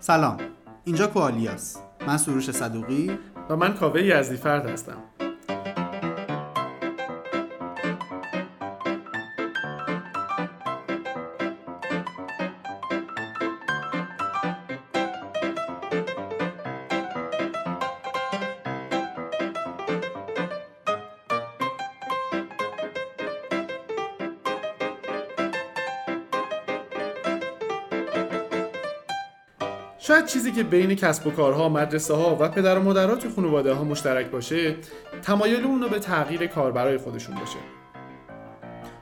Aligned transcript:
سلام. 0.00 0.36
اینجا 0.84 1.06
کوالیاس. 1.06 1.76
من 2.06 2.16
سروش 2.16 2.50
صدوقی. 2.50 3.18
و 3.50 3.56
من 3.56 3.74
کاوه 3.74 4.02
یزدی 4.02 4.36
فرد 4.36 4.66
هستم. 4.66 4.96
چیزی 30.32 30.52
که 30.52 30.62
بین 30.62 30.94
کسب 30.94 31.26
و 31.26 31.30
کارها، 31.30 31.68
مدرسه 31.68 32.14
ها 32.14 32.36
و 32.40 32.48
پدر 32.48 32.78
و 32.78 32.82
مادرها 32.82 33.16
تو 33.16 33.30
خانواده 33.30 33.72
ها 33.72 33.84
مشترک 33.84 34.26
باشه 34.26 34.76
تمایل 35.22 35.64
اونو 35.64 35.88
به 35.88 35.98
تغییر 35.98 36.46
کاربرای 36.46 36.98
خودشون 36.98 37.34
باشه. 37.34 37.58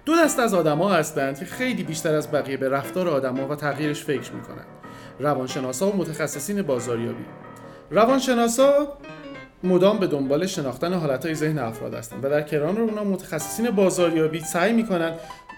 دو 0.05 0.13
دست 0.25 0.39
از 0.39 0.55
آدما 0.55 0.89
هستند 0.89 1.39
که 1.39 1.45
خیلی 1.45 1.83
بیشتر 1.83 2.15
از 2.15 2.33
بقیه 2.33 2.57
به 2.57 2.69
رفتار 2.69 3.09
آدما 3.09 3.49
و 3.49 3.55
تغییرش 3.55 4.05
فکر 4.05 4.33
می‌کنن. 4.33 4.65
روانشناسا 5.19 5.89
و 5.89 5.97
متخصصین 5.97 6.63
بازاریابی. 6.63 7.25
روانشناسا 7.91 8.99
مدام 9.65 9.99
به 9.99 10.07
دنبال 10.07 10.47
شناختن 10.47 10.93
حالتهای 10.95 11.35
ذهن 11.35 11.59
افراد 11.59 11.95
هستند 11.95 12.25
و 12.25 12.31
در 12.31 12.43
کنار 12.43 12.81
اونا 12.81 13.05
متخصصین 13.05 13.71
بازاریابی 13.71 14.41
سعی 14.41 14.73
می‌کنن 14.73 15.13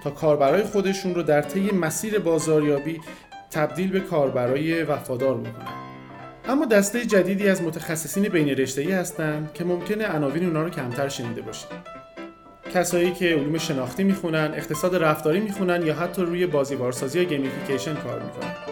تا 0.04 0.10
کاربرای 0.10 0.62
خودشون 0.62 1.14
رو 1.14 1.22
در 1.22 1.42
طی 1.42 1.70
مسیر 1.70 2.18
بازاریابی 2.18 3.00
تبدیل 3.50 3.90
به 3.90 4.00
کاربرای 4.00 4.82
وفادار 4.82 5.34
بکنن 5.34 5.80
اما 6.48 6.64
دسته 6.64 7.04
جدیدی 7.04 7.48
از 7.48 7.62
متخصصین 7.62 8.28
بین 8.28 8.48
رشته‌ای 8.48 8.92
هستند 8.92 9.50
که 9.54 9.64
ممکنه 9.64 10.06
عناوین 10.06 10.44
اونا 10.46 10.62
رو 10.62 10.70
کمتر 10.70 11.08
شنیده 11.08 11.42
باشید 11.42 11.68
کسایی 12.74 13.12
که 13.12 13.34
علوم 13.34 13.58
شناختی 13.58 14.04
می‌خونن، 14.04 14.52
اقتصاد 14.56 14.96
رفتاری 14.96 15.40
می‌خونن 15.40 15.86
یا 15.86 15.94
حتی 15.94 16.22
روی 16.22 16.46
بازیوارسازی 16.46 17.18
یا 17.18 17.24
گیمیفیکیشن 17.24 17.94
کار 17.94 18.22
می‌کنن. 18.22 18.69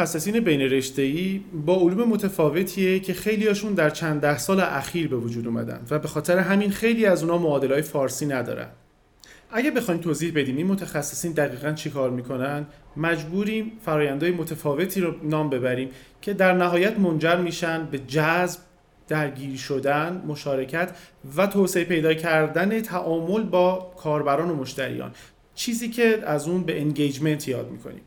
متخصصین 0.00 0.40
بین 0.40 0.60
رشته‌ای 0.60 1.40
با 1.66 1.74
علوم 1.74 2.08
متفاوتیه 2.08 3.00
که 3.00 3.14
خیلیاشون 3.14 3.74
در 3.74 3.90
چند 3.90 4.20
ده 4.20 4.38
سال 4.38 4.60
اخیر 4.60 5.08
به 5.08 5.16
وجود 5.16 5.46
اومدن 5.46 5.80
و 5.90 5.98
به 5.98 6.08
خاطر 6.08 6.38
همین 6.38 6.70
خیلی 6.70 7.06
از 7.06 7.22
اونا 7.22 7.38
معادلای 7.38 7.82
فارسی 7.82 8.26
ندارن. 8.26 8.66
اگه 9.50 9.70
بخوایم 9.70 10.00
توضیح 10.00 10.32
بدیم 10.34 10.56
این 10.56 10.66
متخصصین 10.66 11.32
دقیقا 11.32 11.72
چی 11.72 11.90
کار 11.90 12.10
می‌کنن 12.10 12.66
مجبوریم 12.96 13.72
فرایندهای 13.84 14.32
متفاوتی 14.32 15.00
رو 15.00 15.14
نام 15.22 15.50
ببریم 15.50 15.88
که 16.22 16.34
در 16.34 16.52
نهایت 16.52 16.98
منجر 16.98 17.36
میشن 17.36 17.86
به 17.86 17.98
جذب 17.98 18.60
درگیر 19.08 19.56
شدن، 19.56 20.22
مشارکت 20.26 20.96
و 21.36 21.46
توسعه 21.46 21.84
پیدا 21.84 22.14
کردن 22.14 22.80
تعامل 22.80 23.42
با 23.42 23.92
کاربران 23.96 24.50
و 24.50 24.54
مشتریان 24.54 25.10
چیزی 25.54 25.88
که 25.88 26.22
از 26.26 26.48
اون 26.48 26.62
به 26.62 26.80
انگیجمنت 26.80 27.48
یاد 27.48 27.70
می‌کنیم 27.70 28.02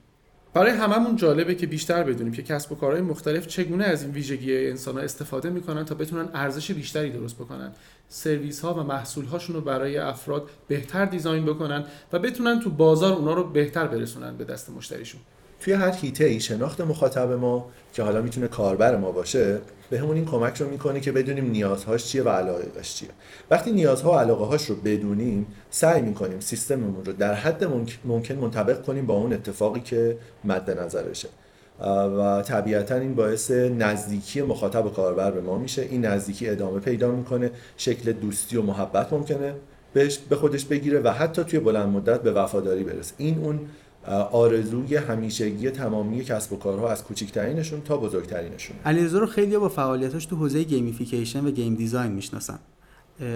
برای 0.53 0.71
هممون 0.71 1.15
جالبه 1.15 1.55
که 1.55 1.67
بیشتر 1.67 2.03
بدونیم 2.03 2.33
که 2.33 2.43
کسب 2.43 2.71
و 2.71 2.75
کارهای 2.75 3.01
مختلف 3.01 3.47
چگونه 3.47 3.83
از 3.83 4.03
این 4.03 4.11
ویژگی 4.11 4.67
انسان 4.67 4.97
ها 4.97 5.03
استفاده 5.03 5.49
می‌کنن 5.49 5.85
تا 5.85 5.95
بتونن 5.95 6.29
ارزش 6.33 6.71
بیشتری 6.71 7.09
درست 7.09 7.35
بکنن. 7.35 7.71
سرویس 8.09 8.61
ها 8.61 8.73
و 8.73 8.83
محصول 8.83 9.25
هاشون 9.25 9.55
رو 9.55 9.61
برای 9.61 9.97
افراد 9.97 10.49
بهتر 10.67 11.05
دیزاین 11.05 11.45
بکنن 11.45 11.83
و 12.13 12.19
بتونن 12.19 12.59
تو 12.59 12.69
بازار 12.69 13.13
اونا 13.13 13.33
رو 13.33 13.43
بهتر 13.43 13.87
برسونن 13.87 14.37
به 14.37 14.43
دست 14.43 14.69
مشتریشون. 14.69 15.21
توی 15.63 15.73
هر 15.73 15.91
هیته 15.91 16.25
ای 16.25 16.39
شناخت 16.39 16.81
مخاطب 16.81 17.31
ما 17.31 17.69
که 17.93 18.03
حالا 18.03 18.21
می‌تونه 18.21 18.47
کاربر 18.47 18.97
ما 18.97 19.11
باشه 19.11 19.59
به 19.89 19.99
همون 19.99 20.15
این 20.15 20.25
کمک 20.25 20.57
رو 20.57 20.69
می‌کنه 20.69 20.99
که 20.99 21.11
بدونیم 21.11 21.51
نیازهاش 21.51 22.05
چیه 22.05 22.23
و 22.23 22.29
علاقهش 22.29 22.93
چیه. 22.93 23.09
وقتی 23.51 23.71
نیازها 23.71 24.11
و 24.11 24.15
علاقه 24.15 24.45
هاش 24.45 24.65
رو 24.65 24.75
بدونیم 24.75 25.47
سعی 25.69 26.01
می‌کنیم 26.01 26.39
سیستممون 26.39 27.05
رو 27.05 27.13
در 27.13 27.33
حد 27.33 27.63
ممکن 28.05 28.35
منطبق 28.35 28.85
کنیم 28.85 29.05
با 29.05 29.13
اون 29.13 29.33
اتفاقی 29.33 29.79
که 29.79 30.17
مد 30.43 30.79
نظرشه. 30.79 31.27
و 32.19 32.41
طبیعتا 32.41 32.95
این 32.95 33.15
باعث 33.15 33.51
نزدیکی 33.51 34.41
مخاطب 34.41 34.85
و 34.85 34.89
کاربر 34.89 35.31
به 35.31 35.41
ما 35.41 35.57
میشه. 35.57 35.81
این 35.81 36.05
نزدیکی 36.05 36.49
ادامه 36.49 36.79
پیدا 36.79 37.11
می‌کنه 37.11 37.51
شکل 37.77 38.11
دوستی 38.11 38.57
و 38.57 38.61
محبت 38.61 39.13
ممکنه 39.13 39.53
به 40.29 40.35
خودش 40.35 40.65
بگیره 40.65 40.99
و 40.99 41.09
حتی 41.09 41.43
توی 41.43 41.59
بلند 41.59 41.89
مدت 41.89 42.21
به 42.21 42.31
وفاداری 42.31 42.83
برسه. 42.83 43.13
این 43.17 43.37
اون 43.37 43.59
آرزوی 44.31 44.95
همیشگی 44.95 45.69
تمامی 45.69 46.23
کسب 46.23 46.53
و 46.53 46.57
کارها 46.57 46.91
از 46.91 47.03
کوچکترینشون 47.03 47.81
تا 47.81 47.97
بزرگترینشون. 47.97 48.75
علیرضا 48.85 49.19
رو 49.19 49.25
خیلی 49.25 49.57
با 49.57 49.69
فعالیتاش 49.69 50.25
تو 50.25 50.35
حوزه 50.35 50.63
gamification 50.63 51.45
و 51.45 51.51
game 51.51 51.75
design 51.75 52.11
می‌شناسن. 52.11 52.59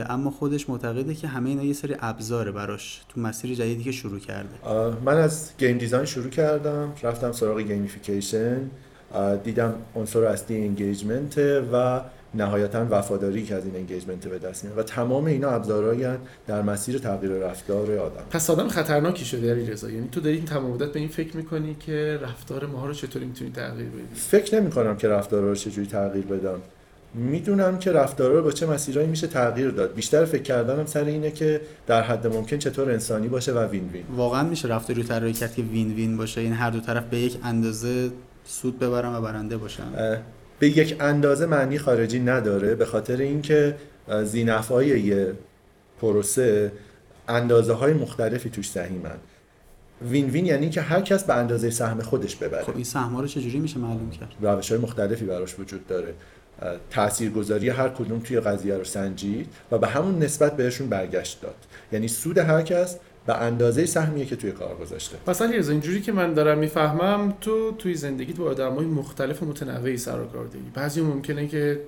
اما 0.09 0.31
خودش 0.31 0.69
معتقده 0.69 1.15
که 1.15 1.27
همه 1.27 1.49
اینا 1.49 1.63
یه 1.63 1.73
سری 1.73 1.95
ابزاره 1.99 2.51
براش 2.51 3.01
تو 3.09 3.21
مسیر 3.21 3.55
جدیدی 3.55 3.83
که 3.83 3.91
شروع 3.91 4.19
کرده. 4.19 4.49
من 5.05 5.17
از 5.17 5.51
game 5.57 5.77
design 5.77 6.05
شروع 6.05 6.29
کردم 6.29 6.93
رفتم 7.03 7.31
سراغ 7.31 7.59
gamification 7.59 8.69
دیدم 9.43 9.73
عنصر 9.95 10.23
اصلی 10.23 10.57
engagement 10.57 11.37
و 11.73 12.01
نهایتا 12.35 12.87
وفاداری 12.89 13.43
که 13.43 13.55
از 13.55 13.65
این 13.65 13.75
engagement 13.75 14.27
به 14.27 14.39
دست 14.39 14.65
میاد 14.65 14.77
و 14.77 14.83
تمام 14.83 15.25
اینا 15.25 15.49
ابزارهایی 15.49 16.05
در 16.47 16.61
مسیر 16.61 16.97
تغییر 16.97 17.31
رفتار 17.31 17.97
آدم. 17.97 18.23
پس 18.31 18.49
آدم 18.49 18.67
خطرناکی 18.67 19.25
شده 19.25 19.51
علی 19.51 19.65
رضا. 19.65 19.89
یعنی 19.89 20.09
تو 20.11 20.19
داری 20.19 20.41
تمام 20.41 20.71
مدت 20.71 20.91
به 20.91 20.99
این 20.99 21.09
فکر 21.09 21.37
می‌کنی 21.37 21.75
که 21.79 22.19
رفتار 22.21 22.65
ما 22.65 22.85
رو 22.85 22.93
چطوری 22.93 23.25
می‌تونی 23.25 23.51
تغییر 23.51 23.89
بدی؟ 23.89 24.15
فکر 24.15 24.59
نمی‌کنم 24.59 24.97
که 24.97 25.07
رفتار 25.07 25.41
رو 25.41 25.55
چجوری 25.55 25.87
تغییر 25.87 26.25
بدم. 26.25 26.59
می‌دونم 27.13 27.79
که 27.79 27.91
رفتار 27.91 28.31
رو 28.31 28.43
با 28.43 28.51
چه 28.51 28.65
مسیرهایی 28.65 29.09
میشه 29.09 29.27
تغییر 29.27 29.69
داد. 29.69 29.93
بیشتر 29.93 30.25
فکر 30.25 30.41
کردنم 30.41 30.85
سر 30.85 31.03
اینه 31.03 31.31
که 31.31 31.61
در 31.87 32.01
حد 32.01 32.27
ممکن 32.27 32.57
چطور 32.57 32.91
انسانی 32.91 33.27
باشه 33.27 33.51
و 33.53 33.59
وین 33.59 33.89
وین 33.93 34.03
واقعا 34.15 34.43
میشه 34.43 34.67
رفتاری 34.67 35.01
رو 35.01 35.07
طراحی 35.07 35.33
کرد 35.33 35.55
که 35.55 35.61
وین 35.61 35.93
وین 35.93 36.17
باشه. 36.17 36.41
این 36.41 36.53
هر 36.53 36.69
دو 36.69 36.79
طرف 36.79 37.03
به 37.03 37.17
یک 37.17 37.37
اندازه 37.43 38.09
سود 38.45 38.79
ببرن 38.79 39.15
و 39.15 39.21
برنده 39.21 39.57
باشن. 39.57 39.83
به 40.59 40.67
یک 40.67 40.95
اندازه 40.99 41.45
معنی 41.45 41.77
خارجی 41.77 42.19
نداره 42.19 42.75
به 42.75 42.85
خاطر 42.85 43.17
اینکه 43.17 43.75
زینفای 44.23 44.87
یه 44.87 45.33
پروسه 46.01 46.71
اندازه 47.27 47.73
های 47.73 47.93
مختلفی 47.93 48.49
توش 48.49 48.69
سهیمن. 48.69 49.17
وین 50.01 50.29
وین 50.29 50.45
یعنی 50.45 50.69
که 50.69 50.81
هر 50.81 51.01
کس 51.01 51.23
به 51.23 51.33
اندازه 51.33 51.69
سهم 51.69 52.01
خودش 52.01 52.35
ببره. 52.35 52.63
خب 52.63 52.75
این 52.75 52.83
سهم 52.83 53.17
رو 53.17 53.27
چجوری 53.27 53.59
میشه 53.59 53.79
معلوم 53.79 54.09
کرد؟ 54.09 54.33
روش 54.41 54.71
های 54.71 54.81
مختلفی 54.81 55.25
براش 55.25 55.59
وجود 55.59 55.87
داره. 55.87 56.13
تاثیرگذاری 56.89 57.69
هر 57.69 57.89
کدوم 57.89 58.19
توی 58.19 58.39
قضیه 58.39 58.77
رو 58.77 58.83
سنجید 58.83 59.47
و 59.71 59.77
به 59.77 59.87
همون 59.87 60.19
نسبت 60.19 60.57
بهشون 60.57 60.89
برگشت 60.89 61.41
داد. 61.41 61.55
یعنی 61.91 62.07
سود 62.07 62.37
هر 62.37 62.61
کس 62.61 62.97
به 63.27 63.37
اندازه 63.37 63.85
سهمیه 63.85 64.25
که 64.25 64.35
توی 64.35 64.51
کار 64.51 64.75
گذاشته. 64.75 65.17
مثلا 65.27 65.57
از 65.57 65.69
اینجوری 65.69 66.01
که 66.01 66.11
من 66.11 66.33
دارم 66.33 66.57
می‌فهمم 66.57 67.33
تو 67.41 67.71
توی 67.71 67.95
زندگیت 67.95 68.37
با 68.37 68.45
آدمای 68.45 68.85
مختلف 68.85 69.43
و 69.43 69.45
متنوعی 69.45 69.97
سر 69.97 70.19
و 70.19 70.25
کار 70.25 70.45
داری. 70.45 70.71
بعضی 70.73 71.01
ممکنه 71.01 71.47
که 71.47 71.81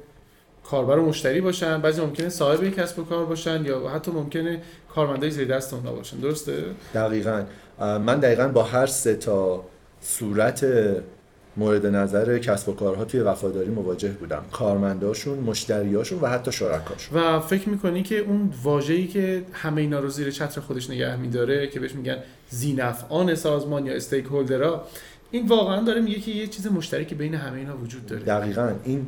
کاربر 0.64 0.98
و 0.98 1.06
مشتری 1.06 1.42
باشن 1.42 1.82
بعضی 1.82 2.02
ممکنه 2.02 2.30
صاحب 2.30 2.70
کسب 2.70 3.00
و 3.00 3.04
کار 3.04 3.26
باشن 3.26 3.66
یا 3.66 3.90
حتی 3.90 4.12
ممکنه 4.12 4.62
کارمندای 4.96 5.32
زیر 5.32 5.48
دست 5.48 5.74
اونها 5.74 5.94
باشن. 5.94 6.18
درسته؟ 6.18 6.64
دقیقا. 6.94 7.44
من 7.80 8.20
دقیقا 8.20 8.48
با 8.48 8.64
هر 8.64 8.86
سه 8.86 9.16
تا 9.16 9.64
صورت 10.02 10.66
مورد 11.58 11.86
نظر 11.86 12.38
کسب 12.38 12.70
و 12.70 12.74
کارها 12.74 13.06
توی 13.06 13.20
وفاداری 13.20 13.70
مواجه 13.70 14.10
بودم. 14.10 14.44
کارمنداشون 14.52 15.40
مشتریاشون 15.40 16.20
و 16.20 16.28
حتی 16.28 16.52
شرکاشون. 16.52 17.20
و 17.20 17.40
فکر 17.40 17.70
می‌کنی 17.70 18.04
که 18.04 18.20
اون 18.20 18.54
واژه‌ای 18.64 19.08
که 19.08 19.44
همه 19.54 19.82
اینا 19.82 20.00
رو 20.00 20.10
زیر 20.10 20.32
چتر 20.32 20.62
خودش 20.62 20.90
نگه 20.90 21.16
میداره 21.16 21.68
که 21.68 21.80
بهش 21.80 21.92
میگن 21.92 22.18
زینفعان 22.50 23.36
سازمان 23.36 23.86
یا 23.86 23.94
استیک 23.94 24.26
هولدرها 24.26 24.84
این 25.32 25.48
واقعا 25.48 25.84
داره 25.84 26.02
میگه 26.02 26.20
که 26.20 26.32
یه 26.32 26.48
چیز 26.48 26.68
مشترکی 26.68 27.16
بین 27.16 27.36
همه 27.36 27.58
اینا 27.58 27.78
وجود 27.78 28.06
داره. 28.06 28.24
دقیقا. 28.24 28.72
این 28.84 29.08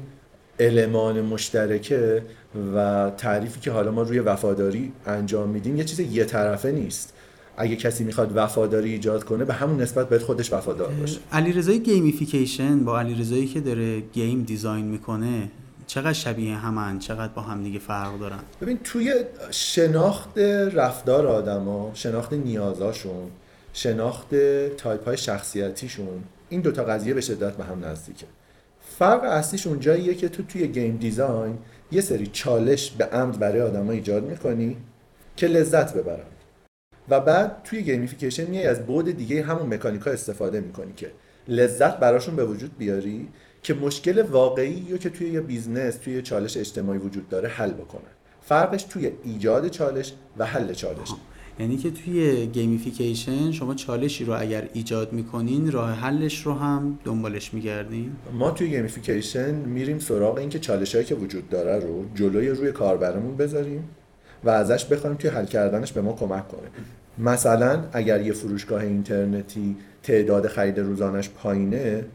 المان 0.60 1.22
مشترکه 1.22 2.24
و 2.76 3.12
تعریفی 3.18 3.60
که 3.60 3.72
حالا 3.72 3.92
ما 3.92 4.02
روی 4.02 4.20
وفاداری 4.20 4.92
انجام 5.06 5.50
میدیم 5.50 5.76
یه 5.76 5.84
چیز 5.84 6.00
یه 6.00 6.26
طرفه 6.26 6.72
نیست. 6.72 7.14
اگه 7.58 7.76
کسی 7.76 8.04
می‌خواد 8.04 8.32
وفاداری 8.36 8.92
ایجاد 8.92 9.24
کنه 9.24 9.46
به 9.46 9.54
همون 9.54 9.82
نسبت 9.82 10.10
باید 10.10 10.22
خودش 10.22 10.54
وفادار 10.54 10.92
باشه. 10.92 11.20
علیرضای 11.32 11.80
gamification 11.80 12.84
با 12.84 13.00
علیرضایی 13.00 13.48
که 13.48 13.62
داره 13.62 14.00
game 14.00 14.44
design 14.44 14.86
می‌کنه 14.86 15.52
چقدر 15.88 16.14
شبیه 16.14 16.56
همن؟ 16.56 17.00
چقدر 17.00 17.34
با 17.34 17.42
هم 17.42 17.64
دیگه 17.64 17.80
فرق 17.80 18.20
دارن؟ 18.20 18.40
ببین 18.62 18.80
توی 18.84 19.14
شناخت 19.52 20.38
رفتار 20.74 21.28
آدما 21.28 21.92
شناخت 21.94 22.34
نیازاشون 22.34 23.30
شناخت 23.74 24.36
تایپ 24.78 25.06
های 25.06 25.18
شخصیتیشون 25.18 26.24
این 26.50 26.62
دوتا 26.62 26.84
قضیه 26.84 27.14
به 27.14 27.22
شدت 27.22 27.58
به 27.58 27.64
هم 27.64 27.86
نزدیکه. 27.86 28.26
فرق 28.98 29.24
اصلیش 29.24 29.68
اونجاییه 29.68 30.16
که 30.16 30.30
تو 30.30 30.44
توی 30.44 30.68
game 30.68 30.98
design 30.98 31.58
یه 31.92 32.02
سری 32.02 32.28
چالش 32.28 32.92
به 32.92 33.06
عمد 33.06 33.40
برای 33.40 33.62
آدما 33.62 33.92
ایجاد 33.92 34.24
می‌کنی 34.24 34.78
که 35.36 35.48
لذت 35.48 35.94
ببرن. 35.94 36.26
و 37.10 37.20
بعد 37.20 37.62
توی 37.64 37.84
gamification 37.84 38.46
میای 38.46 38.66
از 38.68 38.86
بود 38.86 39.12
دیگه 39.12 39.44
همون 39.44 39.74
مکانیکا 39.74 40.12
استفاده 40.12 40.60
می‌کنی 40.60 40.94
که 40.96 41.12
لذت 41.48 42.00
براشون 42.00 42.36
به 42.36 42.46
وجود 42.46 42.78
بیاری 42.78 43.28
که 43.64 43.74
مشکل 43.74 44.22
واقعی 44.22 44.88
رو 44.92 44.98
که 44.98 45.10
توی 45.10 45.30
یه 45.30 45.42
business 45.42 45.96
توی 45.96 46.22
چالش 46.22 46.58
اجتماعی 46.58 47.00
وجود 47.00 47.30
داره 47.30 47.50
حل 47.50 47.72
بکنن. 47.72 48.12
فرقش 48.42 48.84
توی 48.84 49.12
ایجاد 49.24 49.68
چالش 49.68 50.14
و 50.38 50.46
حل 50.46 50.74
چالش. 50.74 51.10
یعنی 51.60 51.78
که 51.78 51.92
توی 51.92 52.46
گیمیفیکیشن 52.46 53.52
شما 53.52 53.76
چالشی 53.76 54.26
رو 54.26 54.42
اگر 54.42 54.70
ایجاد 54.74 55.14
می‌کنین 55.14 55.72
راه 55.72 55.92
حلش 55.92 56.42
رو 56.42 56.54
هم 56.54 57.00
دنبالش 57.04 57.54
میگردین؟ 57.54 58.12
ما 58.34 58.52
توی 58.52 58.70
gamification 58.70 59.52
میریم 59.52 60.00
سراغ 60.00 60.38
اینکه 60.38 60.60
چالش 60.60 60.96
هایی 60.96 61.08
که 61.08 61.16
وجود 61.16 61.50
داره 61.50 61.86
رو 61.86 62.06
جلوی 62.16 62.50
روی 62.50 62.72
کاربرمون 62.72 63.38
بذاریم. 63.38 63.90
و 64.44 64.50
ازش 64.50 64.86
بخوایم 64.86 65.16
توی 65.16 65.30
حل 65.30 65.46
کردنش 65.46 65.92
به 65.92 66.02
ما 66.02 66.14
کمک 66.14 66.48
کنه. 66.48 66.70
مثلا 67.18 67.84
اگر 67.94 68.22
یه 68.22 68.34
فروشگاه 68.34 68.82
اینترنتی 68.82 69.76
تعداد 70.04 70.48
خرید 70.48 70.80
روزانش 70.80 71.30
پایینه 71.30 72.06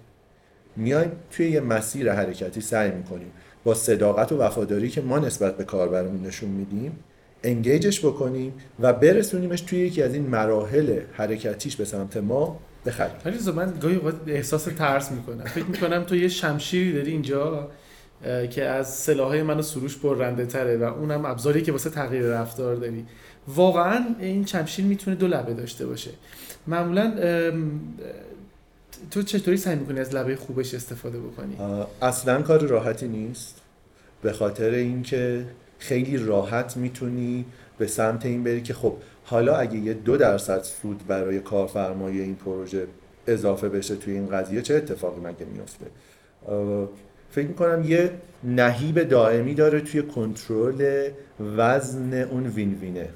میایم 0.76 1.12
توی 1.30 1.50
یه 1.50 1.60
مسیر 1.60 2.12
حرکتی 2.12 2.60
سعی 2.60 2.90
می‌کنیم. 2.90 3.30
با 3.64 3.74
صداقت 3.74 4.32
و 4.32 4.38
وفاداری 4.38 4.88
که 4.88 5.00
ما 5.00 5.18
نسبت 5.18 5.56
به 5.56 5.64
کاربرمون 5.64 6.26
نشون 6.26 6.50
میدیم 6.50 6.98
engage 7.44 7.86
ش 7.86 8.00
بکنیم 8.00 8.52
و 8.80 8.92
برسونیمش 8.92 9.60
توی 9.60 9.78
یکی 9.78 10.02
از 10.02 10.14
این 10.14 10.26
مراحل 10.26 11.00
حرکتیش 11.12 11.76
به 11.76 11.84
سمت 11.84 12.16
ما 12.16 12.58
بخریم. 12.86 13.16
ولی 13.24 13.38
من 13.56 13.72
گاهی 13.80 14.00
احساس 14.26 14.64
ترس 14.64 15.12
می‌کنم. 15.12 15.44
فکر 15.44 15.64
می‌کنم 15.64 16.04
تو 16.04 16.16
یه 16.16 16.28
شمشیری 16.28 16.92
داری 16.92 17.10
اینجا؟ 17.10 17.70
که 18.50 18.64
از 18.64 18.94
سلاحهای 18.94 19.42
منو 19.42 19.62
سروش 19.62 19.96
برنده 19.96 20.46
تره 20.46 20.76
و 20.76 20.82
اونم 20.82 21.24
ابزاری 21.24 21.62
که 21.62 21.72
واسه 21.72 21.90
تغییر 21.90 22.22
رفتار 22.22 22.74
داری. 22.76 23.06
واقعا 23.48 24.04
این 24.18 24.46
شمشیر 24.46 24.84
می‌تونه 24.84 25.16
دو 25.16 25.26
لبه 25.26 25.54
داشته 25.54 25.86
باشه. 25.86 26.10
معمولا 26.66 27.12
تو 29.10 29.22
چطوری 29.22 29.56
سعی 29.56 29.76
می‌کنی 29.76 30.00
از 30.00 30.14
لبه 30.14 30.36
خوبش 30.36 30.74
استفاده 30.74 31.18
بکنی؟ 31.18 31.56
اصلا 32.02 32.42
کار 32.42 32.66
راحتی 32.66 33.08
نیست. 33.08 33.60
به 34.22 34.32
خاطر 34.32 34.70
اینکه 34.70 35.44
خیلی 35.78 36.16
راحت 36.16 36.76
می‌تونی 36.76 37.44
به 37.78 37.86
سمت 37.86 38.26
این 38.26 38.44
بری 38.44 38.62
که 38.62 38.74
خب 38.74 38.96
حالا 39.24 39.56
اگه 39.56 39.78
یه 39.78 39.94
دو 39.94 40.16
درصد 40.16 40.62
سود 40.62 41.06
برای 41.06 41.40
کارفرمای 41.40 42.20
این 42.20 42.34
پروژه 42.34 42.86
اضافه 43.26 43.68
بشه 43.68 43.96
توی 43.96 44.14
این 44.14 44.28
قضیه 44.28 44.62
چه 44.62 44.74
اتفاقی 44.74 45.20
مگه 45.20 45.46
میفته 45.52 45.86
فکر 47.30 47.46
می‌کنم 47.46 47.84
یه 47.88 48.10
نهیب 48.44 49.02
دائمی 49.02 49.54
داره 49.54 49.80
توی 49.80 50.02
کنترل 50.02 51.10
وزن 51.56 52.14
اون 52.14 52.46
win 52.46 52.74
win 52.74 52.95
ه. 52.95 53.08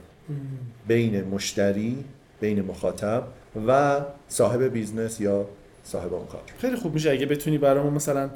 بین 0.88 1.24
مشتری 1.24 2.04
بین 2.40 2.62
مخاطب 2.62 3.24
و 3.66 4.00
صاحب 4.28 4.62
business 4.62 5.20
یا 5.20 5.46
صاحب 5.84 6.14
اون 6.14 6.26
کار. 6.26 6.42
خیلی 6.58 6.76
خوب 6.76 6.94
میشه 6.94 7.10
اگه 7.10 7.26
بتونی 7.26 7.58
برامون 7.58 7.92
مثلا 7.92 8.30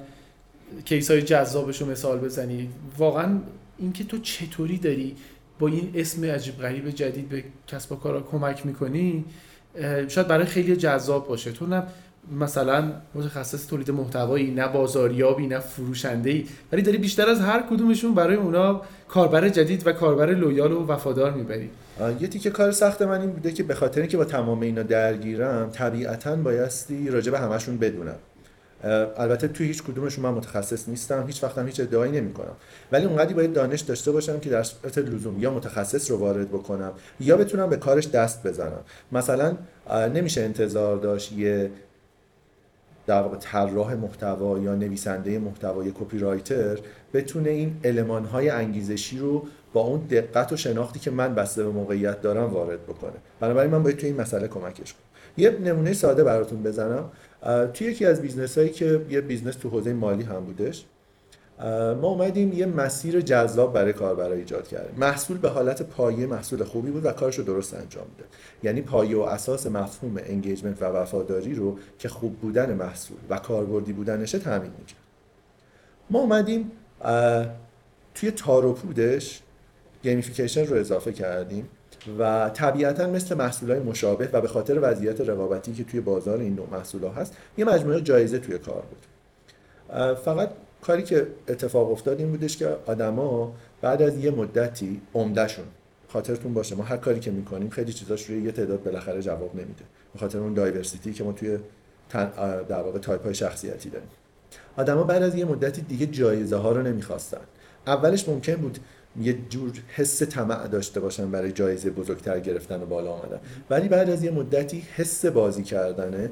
case 0.85 1.11
های 1.11 1.23
جذابش 1.23 1.81
رو 1.83 1.91
مثال 1.91 2.19
بزنی. 2.19 2.71
واقعا 2.99 3.39
اینکه 3.79 4.05
تو 4.05 4.19
چطوری 4.19 4.79
داری 4.79 5.17
با 5.59 5.69
این 5.69 5.91
اسم 5.95 6.25
عجیب 6.25 6.59
غریب 6.59 6.91
جدید 6.91 7.29
به 7.29 7.45
کسب 7.67 7.93
و 7.93 7.97
کارا 7.97 8.21
کمک 8.21 8.67
می‌کنی 8.67 9.25
شاید 10.09 10.29
برای 10.29 10.47
خیلی 10.47 10.77
جذاب 10.77 11.29
باشه. 11.29 11.53
تو 11.53 11.67
نه 11.67 11.83
مثلا 12.33 12.93
متخصص 13.15 13.67
تولید 13.67 13.91
محتوایی 13.91 14.51
نه 14.51 14.69
بازاریابی 14.69 15.47
نه 15.47 15.59
فروشنده 15.59 16.31
ای 16.31 16.47
ولی 16.73 16.83
داری 16.83 16.99
بیشتر 16.99 17.29
از 17.29 17.41
هر 17.41 17.63
کدومشون 17.71 18.15
برای 18.15 18.37
اونا 18.37 18.83
کاربر 19.09 19.49
جدید 19.49 19.87
و 19.87 19.93
کاربر 19.93 20.35
لویال 20.35 20.73
و 20.73 20.87
وفادار 20.87 21.31
می‌بری. 21.31 21.71
یه 22.21 22.29
تیکه 22.29 22.51
کار 22.51 22.71
سخت 22.71 23.03
من 23.03 23.21
این 23.21 23.31
بوده 23.31 23.53
که 23.53 23.63
به 23.63 23.75
خاطر 23.75 24.01
اینکه 24.01 24.17
با 24.17 24.25
تمام 24.25 24.61
اینا 24.61 24.83
درگیرم 24.83 25.71
طبیعتا 25.71 26.37
بایستی 26.37 27.11
راجع 27.11 27.33
به 27.33 27.39
همشون 27.39 27.77
بدونم. 27.79 28.17
البته 29.17 29.49
توی 29.49 29.67
هیچ 29.67 29.83
کدومشون 29.83 30.25
من 30.25 30.31
متخصص 30.31 30.89
نیستم 30.89 31.27
هیچ 31.27 31.45
وقتم 31.45 31.67
هیچ 31.67 31.81
ادعایی 31.81 32.13
نمی 32.13 32.33
کنم 32.33 32.53
ولی 32.93 33.05
اونقدی 33.05 33.35
باید 33.35 33.53
دانش 33.53 33.81
داشته 33.81 34.13
باشم 34.13 34.41
که 34.41 34.51
در 34.51 34.63
صورت 34.63 34.99
لزوم 34.99 35.41
یا 35.41 35.51
متخصص 35.51 36.11
رو 36.11 36.17
وارد 36.17 36.49
بکنم 36.49 36.93
یا 37.21 37.37
بتونم 37.37 37.71
به 37.71 37.77
کارش 37.77 38.09
دست 38.09 38.47
بزنم. 38.47 38.81
مثلا 39.13 39.57
نمیشه 40.15 40.41
انتظار 40.41 40.97
داشت 40.97 41.33
یه 41.33 41.71
در 43.07 43.23
واقع 43.23 43.37
طراح 43.37 43.95
محتوا 43.95 44.59
یا 44.59 44.75
نویسنده 44.75 45.39
محتوا 45.39 45.85
یا 45.85 45.93
کپی 45.95 46.19
رایتر 46.19 46.79
بتونه 47.15 47.51
این 47.51 47.77
المان 47.85 48.25
های 48.25 48.51
انگیزشی 48.51 49.19
رو 49.19 49.47
با 49.73 49.81
اون 49.81 50.01
دقت 50.01 50.53
و 50.53 50.57
شناختی 50.57 50.99
که 50.99 51.11
من 51.11 51.35
بسته 51.35 51.65
به 51.65 51.71
موقعیت 51.71 52.21
دارم 52.21 52.45
وارد 52.45 52.83
بکنه. 52.83 53.13
بنابراین 53.41 53.71
من 53.71 53.83
باید 53.83 53.97
توی 53.97 54.09
این 54.09 54.21
مسئله 54.21 54.49
کمکش 54.49 54.93
کنم. 54.93 55.03
یه 55.37 55.51
نمونه 55.51 55.93
ساده 55.93 56.25
براتون 56.25 56.63
بزنم. 56.63 57.11
توی 57.75 57.87
یکی 57.87 58.07
از 58.07 58.23
business 58.23 58.59
هایی 58.59 58.71
که 58.71 59.01
یه 59.11 59.21
business 59.21 59.57
تو 59.57 59.69
حوزه 59.69 59.93
مالی 59.93 60.23
هم 60.23 60.45
بودش 60.45 60.85
ما 62.01 62.09
اومدیم 62.09 62.53
یه 62.53 62.67
مسیر 62.67 63.21
جذاب 63.21 63.73
برای 63.73 63.93
کاربرا 63.93 64.35
ایجاد 64.35 64.69
کردیم. 64.69 64.95
محصول 64.99 65.39
به 65.39 65.49
حالت 65.49 65.83
پایه 65.83 66.27
محصول 66.27 66.65
خوبی 66.65 66.91
بود 66.91 67.05
و 67.05 67.13
کارش 67.13 67.39
رو 67.39 67.45
درست 67.45 67.75
انجام 67.75 68.07
میده 68.11 68.25
یعنی 68.63 68.83
پایه 68.83 69.17
و 69.17 69.21
اساس 69.21 69.67
مفهوم 69.67 70.17
engagement 70.17 70.83
و 70.83 70.85
وفاداری 70.85 71.55
رو 71.55 71.79
که 71.99 72.09
خوب 72.09 72.37
بودن 72.37 72.75
محصول 72.75 73.17
و 73.31 73.39
کاربردی 73.39 73.93
بودنشه 73.93 74.39
تامین 74.39 74.71
می‌کرد. 74.79 74.99
ما 76.11 76.19
اومدیم 76.19 76.71
توی 78.15 78.31
تار 78.31 78.67
و 78.67 78.73
پودش 78.73 79.43
gamification 80.03 80.67
رو 80.67 80.77
اضافه 80.77 81.13
کردیم 81.13 81.69
و 82.19 82.51
طبیعتا 82.55 83.07
مثل 83.07 83.35
محصول 83.35 83.71
های 83.71 83.81
مشابه 83.81 84.29
و 84.33 84.41
به 84.41 84.49
خاطر 84.49 84.79
وضعیت 84.83 85.21
رقابتی 85.21 85.73
که 85.73 85.85
توی 85.85 86.01
بازار 86.01 86.39
این 86.39 86.55
نوع 86.55 86.69
محصول 86.73 87.05
ها 87.05 87.11
هست 87.11 87.37
یه 87.59 87.65
مجموعه 87.65 88.01
جایزه 88.01 88.39
توی 88.39 88.59
کار 88.59 88.83
بود. 88.83 89.07
فقط 90.17 90.51
کاری 90.87 91.03
که 91.03 91.27
اتفاق 91.49 91.93
افتاد 91.93 92.19
این 92.19 92.31
بودش 92.31 92.57
که 92.57 92.77
آدما 92.87 93.55
بعد 93.81 94.03
از 94.03 94.19
یه 94.19 94.31
مدتی 94.31 95.01
عمدهشون 95.15 95.65
خاطرتون 96.09 96.55
باشه 96.55 96.77
ما 96.77 96.85
هر 96.85 96.97
کاری 96.97 97.21
که 97.21 97.31
می‌کنیم 97.31 97.71
خیلی 97.71 97.93
چیزاش 97.93 98.27
روی 98.27 98.43
یه 98.43 98.53
تعداد 98.53 98.83
بالاخره 98.83 99.23
جواب 99.23 99.55
نمیده. 99.55 99.85
به 100.13 100.19
خاطر 100.19 100.39
اون 100.39 100.55
diversity 100.55 101.13
که 101.13 101.25
ما 101.25 101.33
توی 101.33 101.59
در 102.69 102.83
واقع 102.83 102.99
تایپ 102.99 103.25
های 103.25 103.35
شخصیتی 103.35 103.91
داریم. 103.91 104.09
آدما 104.77 105.03
بعد 105.03 105.23
از 105.23 105.35
یه 105.35 105.45
مدتی 105.45 105.83
دیگه 105.83 106.07
جایزه 106.07 106.57
ها 106.57 106.73
رو 106.73 106.83
نمی‌خواستن. 106.83 107.41
اولش 107.87 108.29
ممکن 108.29 108.55
بود 108.55 108.79
یه 109.21 109.39
جور 109.49 109.73
حس 109.89 110.23
طمع 110.23 110.69
داشته 110.69 111.01
باشن 111.01 111.31
برای 111.31 111.53
جایزه 111.53 111.91
بزرگتر 111.91 112.41
گرفتن 112.41 112.83
و 112.83 112.87
بالا 112.87 113.11
آمدن. 113.11 113.41
ولی 113.71 113.89
بعد 113.89 114.11
از 114.11 114.25
یه 114.25 114.31
مدتی 114.31 114.83
حس 114.95 115.27
بازی 115.27 115.63
کردنه 115.63 116.31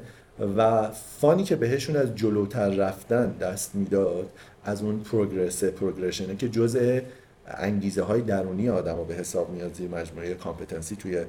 و 0.57 0.89
fun 1.19 1.37
ی 1.37 1.43
که 1.43 1.55
بهشون 1.55 1.95
از 1.95 2.15
جلوتر 2.15 2.69
رفتن 2.69 3.31
دست 3.31 3.75
می‌داد 3.75 4.29
از 4.65 4.81
اون 4.81 4.99
progress 4.99 5.63
progression 5.63 6.29
ه 6.29 6.35
که 6.35 6.49
جزء 6.49 6.99
انگیزه 7.47 8.01
های 8.01 8.21
درونی 8.21 8.69
آدم 8.69 9.03
به 9.07 9.13
حساب 9.13 9.49
میاد 9.49 9.73
زیر 9.73 9.89
مجموعه 9.89 10.33
competency 10.33 10.95
توی 10.95 11.25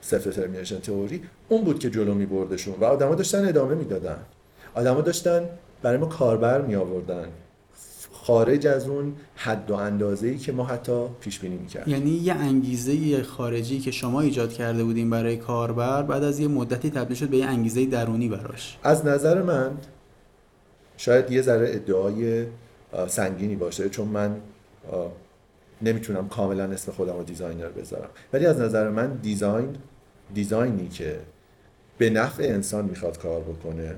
self-determination 0.00 0.80
theory 0.80 1.22
اون 1.48 1.64
بود 1.64 1.78
که 1.78 1.90
جلو 1.90 2.14
می 2.14 2.26
بردشون 2.26 2.74
و 2.80 2.84
آدما 2.84 3.14
داشتن 3.14 3.48
ادامه 3.48 3.74
می‌دادن. 3.74 4.18
آدما 4.74 5.00
داشتن 5.00 5.48
برای 5.82 5.98
ما 5.98 6.06
کاربر 6.06 6.60
می 6.60 6.74
آوردن 6.74 7.26
خارج 8.26 8.66
از 8.66 8.88
اون 8.88 9.14
حد 9.36 9.70
و 9.70 9.74
اندازه 9.74 10.28
ای 10.28 10.38
که 10.38 10.52
ما 10.52 10.64
حتی 10.64 11.06
پیش 11.20 11.40
بینی 11.40 11.56
می‌کرد 11.56 11.88
یعنی 11.88 12.10
یه 12.10 12.34
انگیزه 12.34 13.22
خارجی 13.22 13.80
که 13.80 13.90
شما 13.90 14.20
ایجاد 14.20 14.52
کرده 14.52 14.84
بودین 14.84 15.10
برای 15.10 15.36
کاربر 15.36 16.02
بعد 16.02 16.22
از 16.22 16.38
یه 16.38 16.48
مدتی 16.48 16.90
تبدیل 16.90 17.16
شد 17.16 17.28
به 17.28 17.36
یه 17.36 17.46
انگیزه 17.46 17.86
درونی 17.86 18.28
براش. 18.28 18.78
از 18.82 19.06
نظر 19.06 19.42
من 19.42 19.70
شاید 20.96 21.30
یه 21.30 21.42
ذره 21.42 21.74
ادعای 21.74 22.46
سنگینی 23.08 23.56
باشه 23.56 23.88
چون 23.88 24.08
من 24.08 24.36
نمی‌تونم 25.82 26.28
کاملا 26.28 26.64
اسم 26.64 26.92
خودم 26.92 27.16
رو 27.16 27.22
designer 27.22 27.68
بذارم. 27.68 28.10
ولی 28.32 28.46
از 28.46 28.60
نظر 28.60 28.90
من 28.90 29.18
design 29.22 29.76
دیزاینی 30.34 30.88
که 30.88 31.20
به 31.98 32.10
نفع 32.10 32.42
انسان 32.42 32.84
می‌خواد 32.84 33.18
کار 33.18 33.40
بکنه 33.40 33.96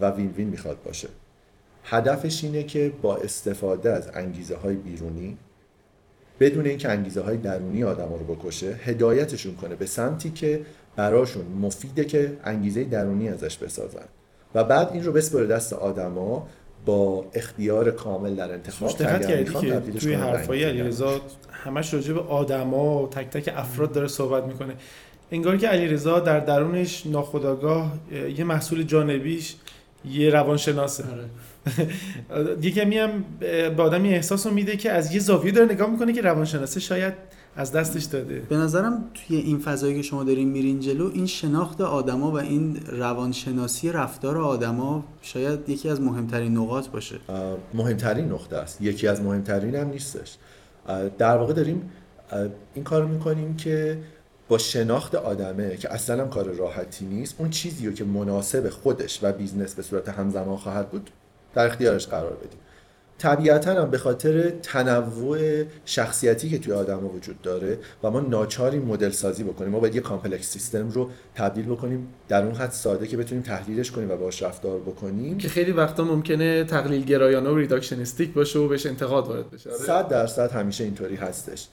و 0.00 0.10
وین 0.10 0.30
وین 0.36 0.48
می‌خواد 0.48 0.82
باشه. 0.84 1.08
هدفش 1.84 2.44
اینه 2.44 2.62
که 2.62 2.92
با 3.02 3.16
استفاده 3.16 3.90
از 3.90 4.10
انگیزه 4.14 4.56
های 4.56 4.74
بیرونی 4.74 5.36
بدون 6.40 6.66
اینکه 6.66 6.88
انگیزه 6.88 7.20
های 7.20 7.36
درونی 7.36 7.84
آدم 7.84 8.08
رو 8.08 8.34
بکشه 8.34 8.74
هدایتشون 8.84 9.54
کنه 9.54 9.74
به 9.74 9.86
سمتی 9.86 10.30
که 10.30 10.60
براشون 10.96 11.44
مفیده 11.60 12.04
که 12.04 12.36
انگیزه 12.44 12.84
درونی 12.84 13.28
ازش 13.28 13.56
بسازن. 13.56 14.04
و 14.54 14.64
بعد 14.64 14.90
این 14.92 15.04
رو 15.04 15.12
بسپره 15.12 15.46
دست 15.46 15.72
آدما 15.72 16.48
با 16.86 17.24
اختیار 17.34 17.90
کامل 17.90 18.34
در 18.34 18.52
انتخاب 18.52 18.90
دقت 18.90 19.28
کردی 19.28 19.92
که 19.92 19.98
توی 19.98 20.14
حرفای 20.14 20.64
علیرضا 20.64 21.20
همش 21.64 21.94
راجع 21.94 22.12
به 22.12 22.20
آدما 22.20 23.02
و 23.02 23.08
تک 23.08 23.30
تک 23.30 23.52
افراد 23.56 23.92
داره 23.92 24.08
صحبت 24.08 24.44
می‌کنه. 24.44 24.74
انگار 25.32 25.56
که 25.56 25.68
علیرضا 25.68 26.20
در 26.20 26.40
درونش 26.40 27.06
ناخودآگاه 27.06 27.92
یه 28.36 28.44
محصول 28.44 28.82
جانبیش 28.82 29.56
یه 30.04 30.30
روانشناسه. 30.30 31.04
آره. 31.12 31.24
یه 32.62 32.70
کمی 32.70 32.98
هم 32.98 33.24
به 33.76 33.82
آدمی 33.82 34.14
احساس 34.14 34.46
رو 34.46 34.52
میده 34.52 34.76
که 34.76 34.92
از 34.92 35.14
یه 35.14 35.20
زاویه 35.20 35.52
داره 35.52 35.72
نگاه 35.72 35.90
می‌کنه 35.90 36.12
که 36.12 36.20
روانشناسه 36.20 36.80
شاید 36.80 37.14
از 37.56 37.72
دستش 37.72 38.04
داده. 38.04 38.40
به 38.48 38.56
نظرم 38.56 39.04
توی 39.14 39.36
این 39.36 39.58
فضایی 39.58 39.96
که 39.96 40.02
شما 40.02 40.24
دارین 40.24 40.48
میرین 40.48 40.80
جلو 40.80 41.10
این 41.14 41.26
شناخت 41.26 41.80
آدما 41.80 42.30
و 42.30 42.38
این 42.38 42.76
روانشناسی 42.86 43.92
رفتار 43.92 44.38
آدما 44.38 45.04
شاید 45.22 45.68
یکی 45.68 45.88
از 45.88 46.00
مهمترین 46.00 46.56
نقاط 46.56 46.88
باشه. 46.88 47.16
مهمترین 47.74 48.24
نقطه 48.24 48.56
است. 48.56 48.82
یکی 48.82 49.08
از 49.08 49.22
مهمترین 49.22 49.74
هم 49.74 49.88
نیستش. 49.88 50.36
در 51.18 51.36
واقع 51.36 51.52
داریم 51.52 51.90
این 52.74 52.84
کار 52.84 53.04
می‌کنیم 53.04 53.56
که 53.56 53.98
با 54.48 54.58
شناخت 54.58 55.14
آدمه 55.14 55.76
که 55.76 55.92
اصلا 55.92 56.22
هم 56.22 56.30
کار 56.30 56.44
راحتی 56.44 57.04
نیست. 57.04 57.34
اون 57.38 57.50
چیزی 57.50 57.86
رو 57.86 57.92
که 57.92 58.04
مناسب 58.04 58.68
خودش 58.68 59.18
و 59.22 59.32
business 59.32 59.74
به 59.74 59.82
صورت 59.82 60.08
همزمان 60.08 60.56
خواهد 60.56 60.90
بود 60.90 61.10
در 61.54 61.66
اختیارش 61.66 62.06
قرار 62.06 62.32
بدیم. 62.32 62.60
طبیعتا 63.18 63.70
هم 63.82 63.90
به 63.90 63.98
خاطر 63.98 64.50
تنوع 64.50 65.64
شخصیتی 65.84 66.50
که 66.50 66.58
توی 66.58 66.72
آدم 66.72 67.06
وجود 67.06 67.42
داره 67.42 67.78
و 68.02 68.10
ما 68.10 68.20
ناچاری 68.20 68.78
مدل 68.78 69.10
سازی 69.10 69.44
بکنیم 69.44 69.70
ما 69.70 69.80
باید 69.80 69.94
یه 69.94 70.00
complex 70.00 70.50
system 70.50 70.88
رو 70.90 71.10
تبدیل 71.34 71.66
بکنیم 71.66 72.08
در 72.28 72.44
اون 72.44 72.54
حد 72.54 72.70
ساده 72.70 73.06
که 73.06 73.16
بتونیم 73.16 73.42
تحلیلش 73.42 73.90
کنیم 73.90 74.10
و 74.10 74.16
باش 74.16 74.42
رفتار 74.42 74.80
بکنیم. 74.80 75.38
که 75.38 75.48
خیلی 75.48 75.72
وقتا 75.72 76.04
ممکنه 76.04 76.64
تقلیل 76.64 77.04
گرایانه 77.04 77.50
و 77.50 77.56
reductionistic 77.56 78.32
باشه 78.32 78.58
و 78.58 78.68
بهش 78.68 78.86
انتقاد 78.86 79.28
وارد 79.28 79.50
بشه. 79.50 79.70
100 79.70 80.08
درصد 80.08 80.52
همیشه 80.52 80.84
اینطوری 80.84 81.16
هستش. 81.16 81.68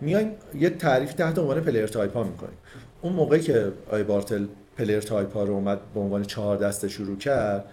میایم 0.00 0.30
یه 0.54 0.70
تعریف 0.70 1.12
تحت 1.12 1.38
عنوان 1.38 1.60
player 1.60 1.86
type 1.86 2.14
ها 2.14 2.22
می‌کنیم. 2.22 2.58
اون 3.02 3.12
موقعی 3.12 3.40
که 3.40 3.72
آقای 3.90 4.02
بارتل 4.02 4.46
player 4.76 5.00
type 5.00 5.34
ها 5.34 5.44
رو 5.44 5.54
اومد 5.54 5.78
به 5.94 6.00
عنوان 6.00 6.22
چهار 6.22 6.56
دسته 6.56 6.88
شروع 6.88 7.16
کرد 7.16 7.64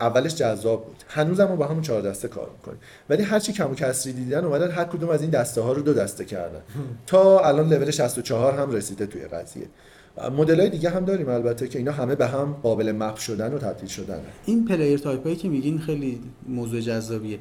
اولش 0.00 0.34
جذاب 0.34 0.84
بود. 0.84 0.96
هنوز 1.08 1.40
هم 1.40 1.56
با 1.56 1.66
همون 1.66 1.82
چهار 1.82 2.02
دسته 2.02 2.28
کار 2.28 2.50
می‌کنیم. 2.56 2.78
ولی 3.10 3.22
هرچی 3.22 3.52
کم 3.52 3.70
و 3.70 3.74
کسری 3.74 4.12
دیدن 4.12 4.44
اومدن 4.44 4.70
هر 4.70 4.84
کدوم 4.84 5.08
از 5.08 5.22
این 5.22 5.30
دسته 5.30 5.60
ها 5.60 5.72
رو 5.72 5.82
دو 5.82 5.94
دسته 5.94 6.24
کردن. 6.24 6.60
تا 7.06 7.40
الان 7.40 7.68
لول 7.68 7.90
64 7.90 8.52
هم 8.52 8.70
رسیده 8.70 9.06
توی 9.06 9.24
قضیه. 9.24 9.66
مدل 10.36 10.60
های 10.60 10.70
دیگه 10.70 10.90
هم 10.90 11.04
داریم 11.04 11.28
البته 11.28 11.68
که 11.68 11.78
اینا 11.78 11.92
همه 11.92 12.14
به 12.14 12.26
هم 12.26 12.56
قابل 12.62 12.92
map 12.92 13.16
شدن 13.16 13.54
و 13.54 13.58
تبدیل 13.58 13.88
شدن. 13.88 14.20
این 14.46 14.64
player 14.64 14.98
type 14.98 15.24
هایی 15.24 15.36
که 15.36 15.48
میگین 15.48 15.78
خیلی 15.78 16.20
موضوع 16.48 16.80
جذابیه. 16.80 17.38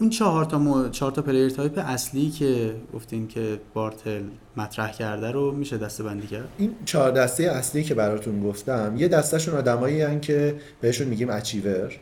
اون 0.00 0.10
چهار 0.10 0.44
تا 0.44 0.58
مو... 0.58 0.88
چهار 0.88 1.12
تا 1.12 1.22
player 1.22 1.50
type 1.50 1.78
اصلی 1.78 2.30
که 2.30 2.74
گفتین 2.94 3.28
که 3.28 3.60
بارتل 3.74 4.22
مطرح 4.56 4.92
کرده 4.92 5.30
رو 5.30 5.52
میشه 5.52 5.78
دسته 5.78 6.02
بندی 6.02 6.26
کرد؟ 6.26 6.48
این 6.58 6.74
چهار 6.84 7.10
دسته 7.10 7.44
اصلی 7.44 7.82
که 7.82 7.94
براتون 7.94 8.42
گفتم 8.42 8.94
یه 8.96 9.08
دستهشون 9.08 9.54
آدمایی 9.54 10.02
هستن 10.02 10.20
که 10.20 10.54
بهشون 10.80 11.08
میگیم 11.08 11.30
achiever 11.30 11.92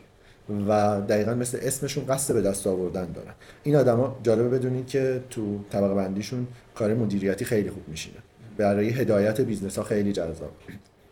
و 0.67 1.01
دقیقا 1.01 1.33
مثل 1.33 1.57
اسمشون 1.61 2.05
قصد 2.05 2.33
به 2.33 2.41
دست 2.41 2.67
آوردن 2.67 3.11
دارن. 3.11 3.33
این 3.63 3.75
آدما 3.75 4.19
جالبه 4.23 4.49
بدونید 4.49 4.87
که 4.87 5.23
تو 5.29 5.59
طبقه 5.71 5.93
بندیشون 5.93 6.47
کار 6.75 6.93
مدیریتی 6.93 7.45
خیلی 7.45 7.69
خوب 7.69 7.83
میشینه. 7.87 8.17
برای 8.57 8.89
هدایت 8.89 9.41
business 9.41 9.77
ها 9.77 9.83
خیلی 9.83 10.13
جذاب. 10.13 10.51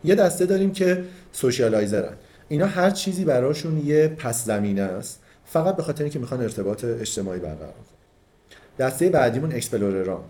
یه 0.03 0.15
دسته 0.15 0.45
داریم 0.45 0.71
که 0.71 1.03
socializer 1.31 2.00
ن. 2.00 2.13
اینا 2.49 2.65
هر 2.65 2.89
چیزی 2.89 3.25
براشون 3.25 3.85
یه 3.85 4.07
پس 4.07 4.45
زمینه 4.45 4.81
است. 4.81 5.23
فقط 5.47 5.75
به 5.75 5.83
خاطر 5.83 6.03
اینکه 6.03 6.19
می‌خوان 6.19 6.41
ارتباط 6.41 6.83
اجتماعی 6.85 7.39
برقرار 7.39 7.71
کنن. 7.71 8.87
دسته 8.87 9.09
بعدیمون 9.09 9.51
explorer 9.51 10.09
ان. 10.09 10.23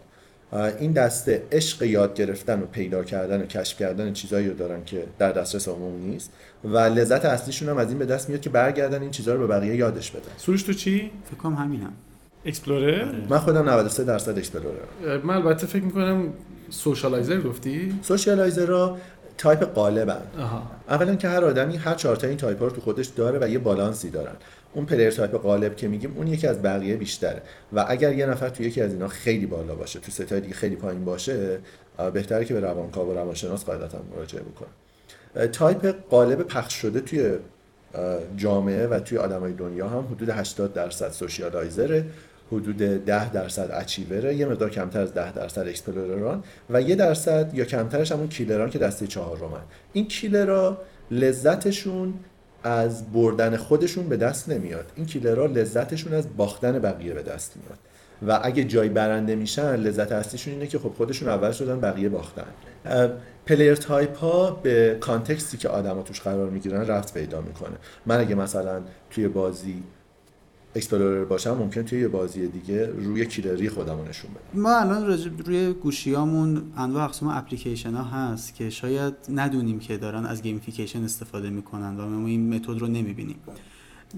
این 0.79 0.91
دسته 0.91 1.43
عشق 1.51 1.83
یاد 1.83 2.13
گرفتن 2.13 2.61
و 2.61 2.65
پیدا 2.65 3.03
کردن 3.03 3.41
و 3.41 3.45
کشف 3.45 3.79
کردن 3.79 4.13
چیزایی 4.13 4.47
رو 4.47 4.53
دارن 4.53 4.85
که 4.85 5.03
در 5.19 5.31
دسترس 5.31 5.67
عموم 5.67 6.01
نیست 6.09 6.31
و 6.63 6.77
لذت 6.77 7.25
اصلیشون 7.25 7.69
هم 7.69 7.77
از 7.77 7.89
این 7.89 7.99
به 7.99 8.05
دست 8.05 8.29
میاد 8.29 8.41
که 8.41 8.49
برگردن 8.49 9.01
این 9.01 9.11
چیزها 9.11 9.33
رو 9.33 9.47
به 9.47 9.47
بقیه 9.47 9.75
یادش 9.75 10.11
بدن. 10.11 10.31
سروش 10.37 10.63
تو 10.63 10.73
چی؟ 10.73 11.11
فکر 11.25 11.37
کنم 11.37 11.55
همینم. 11.55 11.93
explorer؟ 12.45 13.05
من 13.29 13.37
خودم 13.37 13.69
93 13.69 14.03
درصد 14.03 14.37
explorer 14.37 15.17
م 15.23 15.35
البته 15.35 15.67
فکر 15.67 15.83
می‌کنم 15.83 16.33
socializer 16.69 17.41
گفتی؟ 17.41 17.99
socializer 18.01 18.65
ها 18.65 18.97
type 19.37 19.63
غالبن 19.63 20.21
اولا 20.89 21.15
که 21.15 21.27
هر 21.27 21.45
آدمی 21.45 21.77
هر 21.77 21.95
چهار 21.95 22.15
تا 22.15 22.27
این 22.27 22.37
تایپ 22.37 22.63
رو 22.63 22.69
تو 22.69 22.81
خودش 22.81 23.07
داره 23.07 23.39
و 23.41 23.49
یه 23.49 23.59
بالانسی 23.59 24.09
دارن. 24.09 24.35
اون 24.73 24.85
player 24.85 25.11
type 25.11 25.41
غالب 25.41 25.75
که 25.75 25.87
میگیم 25.87 26.13
اون 26.15 26.27
یکی 26.27 26.47
از 26.47 26.61
بقیه 26.61 26.95
بیشتره. 26.95 27.41
و 27.73 27.85
اگر 27.87 28.13
یه 28.13 28.25
نفر 28.25 28.49
تو 28.49 28.63
یکی 28.63 28.81
از 28.81 28.93
اینا 28.93 29.07
خیلی 29.07 29.45
بالا 29.45 29.75
باشه 29.75 29.99
تو 29.99 30.11
ستای 30.11 30.41
دیگه 30.41 30.53
خیلی 30.53 30.75
پایین 30.75 31.05
باشه 31.05 31.59
بهتره 32.13 32.45
که 32.45 32.53
به 32.53 32.59
روانکاو 32.59 33.09
و 33.09 33.13
روانشناس 33.13 33.65
قاعدتا 33.65 33.97
مراجعه 34.15 34.41
بکنه. 34.41 35.47
تایپ 35.47 35.95
قالب 36.09 36.41
پخش 36.41 36.73
شده 36.73 36.99
توی 36.99 37.31
جامعه 38.37 38.87
و 38.87 38.99
توی 38.99 39.17
آدمای 39.17 39.53
دنیا 39.53 39.87
هم 39.87 40.07
حدود 40.11 40.29
80 40.29 40.73
درصد 40.73 41.11
سوشیالایزره. 41.11 42.05
حدود 42.51 42.77
10 42.77 43.31
درصد 43.31 43.69
اچیوره 43.73 44.35
یه 44.35 44.45
مقدار 44.45 44.69
کمتر 44.69 45.01
از 45.01 45.13
10 45.13 45.31
درصد 45.31 45.67
اکسپلورران 45.67 46.43
و 46.69 46.81
یه 46.81 46.95
درصد 46.95 47.51
یا 47.53 47.65
کمترش 47.65 48.11
همون 48.11 48.27
کیلران 48.27 48.69
که 48.69 48.79
دسته 48.79 49.07
چهارمن. 49.07 49.61
این 49.93 50.07
کیلرها 50.07 50.77
لذتشون 51.11 52.13
از 52.63 53.11
بردن 53.11 53.57
خودشون 53.57 54.09
به 54.09 54.17
دست 54.17 54.49
نمیاد. 54.49 54.91
این 54.95 55.05
کیلرها 55.05 55.45
لذتشون 55.45 56.13
از 56.13 56.37
باختن 56.37 56.79
بقیه 56.79 57.13
به 57.13 57.23
دست 57.23 57.53
میاد. 57.57 57.77
و 58.27 58.39
اگه 58.43 58.63
جای 58.63 58.89
برنده 58.89 59.35
میشن 59.35 59.75
لذت 59.75 60.11
اصلیشون 60.11 60.53
اینه 60.53 60.67
که 60.67 60.79
خب 60.79 60.93
خودشون 60.97 61.29
اول 61.29 61.51
شدن 61.51 61.79
بقیه 61.79 62.09
باختن. 62.09 62.47
player 63.45 63.75
type 63.75 64.17
ها 64.17 64.51
به 64.51 64.97
context 64.99 65.50
ی 65.50 65.57
که 65.57 65.69
آدما 65.69 66.01
توش 66.01 66.21
قرار 66.21 66.49
می‌گیرن 66.49 66.87
ربط 66.87 67.13
پیدا 67.13 67.41
می‌کنه. 67.41 67.75
من 68.05 68.19
اگه 68.19 68.35
مثلا 68.35 68.81
توی 69.09 69.27
بازی 69.27 69.83
explorer 70.77 71.25
باشم 71.25 71.57
ممکنه 71.57 71.83
توی 71.83 71.99
یه 72.01 72.07
بازی 72.07 72.47
دیگه 72.47 72.85
روی 72.85 73.25
killer 73.25 73.63
ی 73.63 73.69
خودمو 73.69 74.03
نشون 74.03 74.31
بدم. 74.31 74.61
ما 74.61 74.77
الان 74.79 75.05
روی 75.45 75.73
گوشیامون 75.73 76.61
انواع 76.77 77.03
اقسام 77.03 77.29
اپلیکیشن 77.29 77.93
ها 77.93 78.03
هست 78.03 78.55
که 78.55 78.69
شاید 78.69 79.13
ندونیم 79.29 79.79
که 79.79 79.97
دارن 79.97 80.25
از 80.25 80.41
gamification 80.41 81.03
استفاده 81.03 81.49
می‌کنن 81.49 81.99
و 81.99 82.05
ما 82.05 82.27
این 82.27 82.55
method 82.55 82.79
رو 82.79 82.87
نمی‌بینیم. 82.87 83.35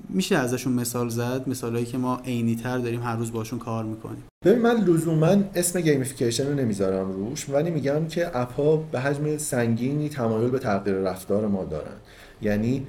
میشه 0.10 0.36
ازشون 0.36 0.74
مثال 0.74 1.10
زد؟ 1.10 1.50
مثالهایی 1.50 1.86
که 1.86 1.98
ما 1.98 2.22
عینی 2.26 2.56
تر 2.56 2.78
داریم 2.78 3.04
هر 3.04 3.16
روز 3.16 3.32
باشون 3.32 3.60
کار 3.60 3.84
می‌کنیم. 3.84 4.24
ببین 4.46 4.62
من 4.62 4.76
لزوما 4.76 5.36
اسم 5.56 5.82
gamification 5.82 6.48
رو 6.48 6.54
نمی‌ذارم 6.54 7.12
روش 7.12 7.50
ولی 7.50 7.72
میگم 7.72 8.08
که 8.08 8.38
app 8.38 8.54
ها 8.54 8.78
به 8.78 9.00
حجم 9.00 9.38
سنگینی 9.38 10.10
تمایل 10.10 10.50
به 10.50 10.60
تغییر 10.60 10.96
رفتار 10.96 11.48
ما 11.48 11.66
دارن. 11.66 11.96
یعنی 12.42 12.88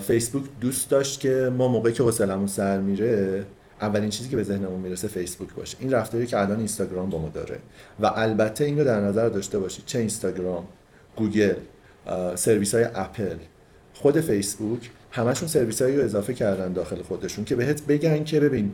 فیسبوک 0.00 0.44
دوست 0.60 0.90
داشت 0.90 1.20
که 1.20 1.52
ما 1.58 1.68
موقعی 1.68 1.92
که 1.92 2.02
حوصلمون 2.02 2.46
سر 2.46 2.80
میره 2.80 3.44
اولین 3.80 4.10
چیزی 4.10 4.28
که 4.28 4.36
به 4.36 4.42
ذهنمون 4.42 4.80
می‌رسه 4.80 5.08
فیسبوک 5.08 5.54
باشه. 5.54 5.76
این 5.80 5.92
رفتاری 5.92 6.26
که 6.26 6.40
الان 6.40 6.58
اینستاگرام 6.58 7.10
با 7.10 7.18
ما 7.18 7.28
داره. 7.28 7.58
و 8.00 8.10
البته 8.14 8.64
این 8.64 8.78
رو 8.78 8.84
در 8.84 9.00
نظر 9.00 9.28
داشته 9.28 9.58
باشید. 9.58 9.84
چه 9.86 9.98
اینستاگرام 9.98 10.64
گوگل 11.16 11.54
سرویس 12.34 12.74
های 12.74 12.84
اپل. 12.94 13.36
خود 13.94 14.20
فیسبوک 14.20 14.90
همشون 15.10 15.48
سرویس 15.48 15.82
هایی 15.82 15.96
رو 15.96 16.04
اضافه 16.04 16.34
کردن 16.34 16.72
داخل 16.72 17.02
خودشون 17.02 17.44
که 17.44 17.56
بهت 17.56 17.86
بگن 17.86 18.24
که 18.24 18.40
ببین 18.40 18.72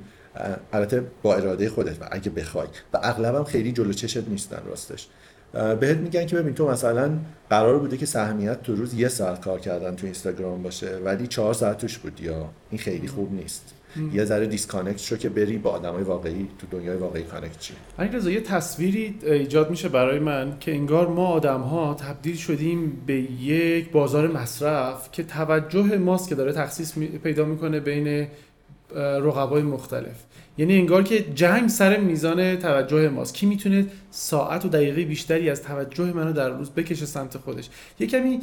البته 0.73 1.03
با 1.23 1.35
اراده 1.35 1.69
خودت 1.69 2.03
و 2.03 2.09
اگه 2.11 2.31
بخوای. 2.31 2.69
و 2.93 2.99
اغلبم 3.03 3.45
خیلی 3.45 3.73
جلو 3.73 3.93
چشت 3.93 4.29
نیستن 4.29 4.63
راستش. 4.67 5.09
بهت 5.53 5.97
میگن 5.97 6.27
که 6.27 6.37
ببین 6.37 6.55
تو 6.55 6.69
مثلا 6.69 7.11
قرار 7.51 7.79
بوده 7.79 7.97
که 7.97 8.07
سهمیت 8.07 8.63
تو 8.63 8.75
روز 8.77 8.95
یه 8.95 9.09
ساعت 9.09 9.41
کار 9.41 9.61
کردن 9.61 9.97
تو 9.97 10.07
اینستاگرام 10.07 10.63
باشه 10.63 10.97
ولی 11.05 11.27
چهار 11.27 11.55
ساعت 11.55 11.79
توش 11.79 11.99
بودیا؟ 11.99 12.51
این 12.71 12.79
خیلی 12.79 13.09
خوب 13.09 13.33
نیست. 13.33 13.75
یه 14.13 14.25
ذره 14.25 14.47
disconnect 14.47 14.99
شو 14.99 15.17
که 15.17 15.29
بری 15.29 15.59
با 15.59 15.71
آدمای 15.71 16.03
واقعی 16.03 16.49
تو 16.59 16.67
دنیای 16.71 16.97
واقعی 16.97 17.23
connect 17.23 17.59
شی 17.59 17.75
رضا 17.99 18.31
یه 18.31 18.41
تصویری 18.41 19.15
ایجاد 19.23 19.71
میشه 19.71 19.89
برای 19.89 20.19
من 20.19 20.57
که 20.61 20.73
انگار 20.73 21.09
ما 21.09 21.27
آدم 21.27 21.61
ها 21.61 21.95
تبدیل 21.95 22.37
شدیم 22.37 23.03
به 23.07 23.15
یک 23.43 23.91
بازار 23.91 24.33
مصرف 24.33 25.13
که 25.13 25.23
توجه 25.23 25.99
ماست 25.99 26.29
که 26.29 26.35
داره 26.35 26.53
تخصیص 26.53 26.99
پیدا 26.99 27.45
می‌کنه 27.45 27.81
بین 27.81 28.29
رقبای 28.97 29.63
مختلف. 29.63 30.25
یعنی 30.59 30.79
انگار 30.79 31.03
که 31.03 31.25
جنگ 31.35 31.69
سر 31.69 31.97
میزان 31.97 32.57
توجه 32.57 33.09
ماست. 33.09 33.35
کی 33.35 33.47
می‌تونه 33.47 33.87
ساعت 34.11 34.65
و 34.65 34.69
دقیقه 34.69 35.05
بیشتری 35.05 35.51
از 35.51 35.63
توجه 35.63 36.13
منو 36.13 36.33
در 36.33 36.49
روز 36.49 36.71
بکشه 36.71 37.07
سمت 37.07 37.37
خودش؟ 37.37 37.69
یه 37.99 38.07
کمی 38.07 38.41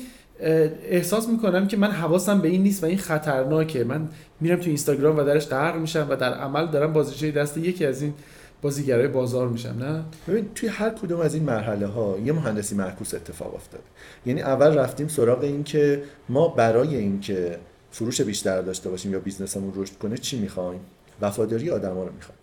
احساس 0.90 1.30
می‌کنم 1.30 1.68
که 1.68 1.78
من 1.78 1.92
حواسم 1.92 2.42
به 2.42 2.48
این 2.48 2.64
نیست 2.64 2.84
و 2.84 2.86
این 2.86 2.98
خطرناکه. 2.98 3.84
من 3.84 4.10
میرم 4.42 4.60
تو 4.60 4.68
اینستاگرام 4.68 5.18
و 5.18 5.24
درش 5.24 5.48
غرق 5.48 5.76
میشم 5.76 6.08
و 6.10 6.16
در 6.16 6.34
عمل 6.34 6.68
دارم 6.68 6.94
بازیچه 6.94 7.32
دست 7.32 7.58
یکی 7.58 7.86
از 7.86 8.02
این 8.02 8.14
بازیگرای 8.62 9.08
بازار 9.08 9.48
میشم 9.48 9.76
نه؟ 9.80 10.04
ببین 10.28 10.50
توی 10.56 10.70
هر 10.70 10.90
کدوم 10.90 11.20
از 11.20 11.34
این 11.34 11.44
مرحله 11.44 11.88
ها 11.88 12.18
یه 12.26 12.34
مهندسی 12.34 12.76
معکوس 12.76 13.14
اتفاق 13.14 13.56
افتاده. 13.56 13.84
یعنی 14.26 14.42
اول 14.42 14.78
رفتیم 14.78 15.08
سراغ 15.08 15.44
این 15.44 15.64
که 15.64 16.04
ما 16.30 16.48
برای 16.48 16.96
اینکه 16.96 17.58
فروش 17.96 18.22
بیشتر 18.22 18.62
داشته 18.62 18.90
باشیم 18.90 19.12
یا 19.12 19.20
business 19.20 19.59
مون 19.59 19.74
رشد 19.76 19.98
کنه 19.98 20.18
چی 20.18 20.40
می‌خوایم؟ 20.40 20.80
وفاداری 21.22 21.70
آدما 21.70 22.04
رو 22.04 22.14
می‌خوایم. 22.14 22.40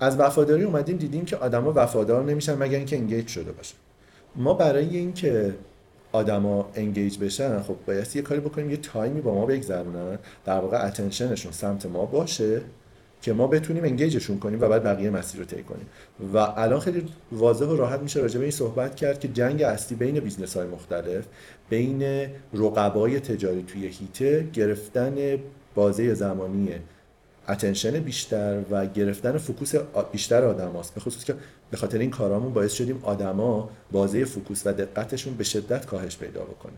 از 0.00 0.20
وفاداری 0.20 0.62
اومدیم 0.62 0.96
دیدیم 0.96 1.24
که 1.24 1.36
آدما 1.36 1.72
وفادار 1.76 2.24
نمیشن 2.24 2.54
مگر 2.54 2.76
اینکه 2.76 2.96
engage 2.96 3.28
شده 3.28 3.52
باشن. 3.52 3.76
ما 4.36 4.54
برای 4.54 4.96
اینکه 4.96 5.54
آدما 6.12 6.70
engage 6.74 7.18
بشن 7.18 7.62
خب 7.62 7.76
باید 7.86 8.16
یه 8.16 8.22
کاری 8.22 8.40
بکنیم 8.40 8.70
یه 8.70 8.76
time 8.76 9.11
ی 9.11 9.20
با 9.20 9.34
ما 9.34 9.46
بگذرونن 9.46 10.18
در 10.44 10.58
واقع 10.58 10.86
attention 10.86 11.32
شون 11.32 11.52
سمت 11.52 11.86
ما 11.86 12.04
باشه. 12.04 12.62
که 13.24 13.32
ما 13.32 13.46
بتونیم 13.46 13.84
engage 13.84 14.16
شون 14.16 14.38
کنیم 14.38 14.60
و 14.60 14.68
بعد 14.68 14.84
بقیه 14.84 15.10
مسیر 15.10 15.40
رو 15.40 15.46
طی 15.46 15.62
کنیم. 15.62 15.86
و 16.34 16.38
الان 16.38 16.80
خیلی 16.80 17.04
واضح 17.32 17.66
و 17.66 17.76
راحت 17.76 18.00
میشه 18.00 18.20
راجع 18.20 18.38
به 18.38 18.44
این 18.44 18.50
صحبت 18.50 18.96
کرد 18.96 19.20
که 19.20 19.28
جنگ 19.28 19.62
اصلی 19.62 19.96
بین 19.96 20.20
business 20.20 20.56
های 20.56 20.66
مختلف 20.66 21.24
بین 21.70 22.26
رقبای 22.54 23.20
تجاری 23.20 23.62
توی 23.62 23.86
حیطه 23.86 24.48
گرفتن 24.52 25.38
بازه 25.74 26.14
زمانی 26.14 26.70
attention 27.48 27.90
بیشتر 27.90 28.62
و 28.70 28.86
گرفتن 28.86 29.38
focus 29.38 29.74
بیشتر 30.12 30.44
آدم 30.44 30.72
هاست 30.72 30.94
به 30.94 31.00
خصوص 31.00 31.24
که 31.24 31.34
به 31.70 31.76
خاطر 31.76 31.98
این 31.98 32.10
کارامون 32.10 32.52
باعث 32.52 32.72
شدیم 32.72 33.00
آدما 33.02 33.70
بازه 33.92 34.24
focus 34.24 34.62
و 34.66 34.72
دقتشون 34.72 35.34
به 35.34 35.44
شدت 35.44 35.86
کاهش 35.86 36.16
پیدا 36.16 36.44
بکنه. 36.44 36.74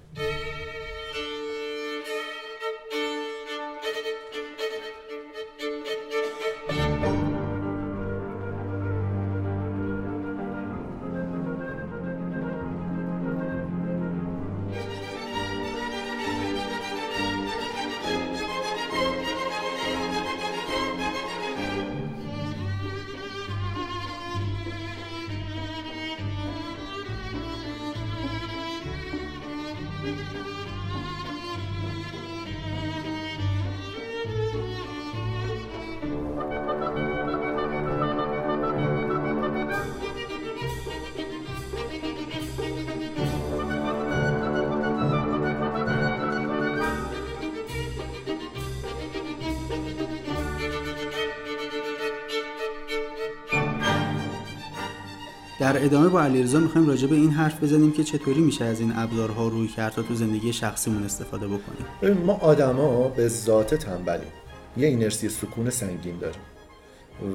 در 55.67 55.85
ادامه 55.85 56.09
با 56.09 56.23
علیرضا 56.23 56.59
می‌خوایم 56.59 56.89
راجع 56.89 57.07
به 57.07 57.15
این 57.15 57.31
حرف 57.31 57.63
بزنیم 57.63 57.93
که 57.93 58.05
چطوری 58.05 58.41
میشه 58.41 58.65
از 58.65 58.81
این 58.81 58.93
ابزارها 58.97 59.49
روی 59.49 59.69
کرد 59.69 59.93
تا 59.93 60.03
تو 60.03 60.15
زندگی 60.15 60.53
شخصیمون 60.53 61.05
استفاده 61.05 61.47
بکنیم. 61.47 62.23
ما 62.23 62.33
آدما 62.33 63.09
به 63.09 63.29
ذات 63.29 63.75
تنبلیم. 63.75 64.29
یه 64.77 64.89
اینرسی 64.89 65.29
سکون 65.29 65.71
سنگین 65.71 66.19
داریم 66.19 66.41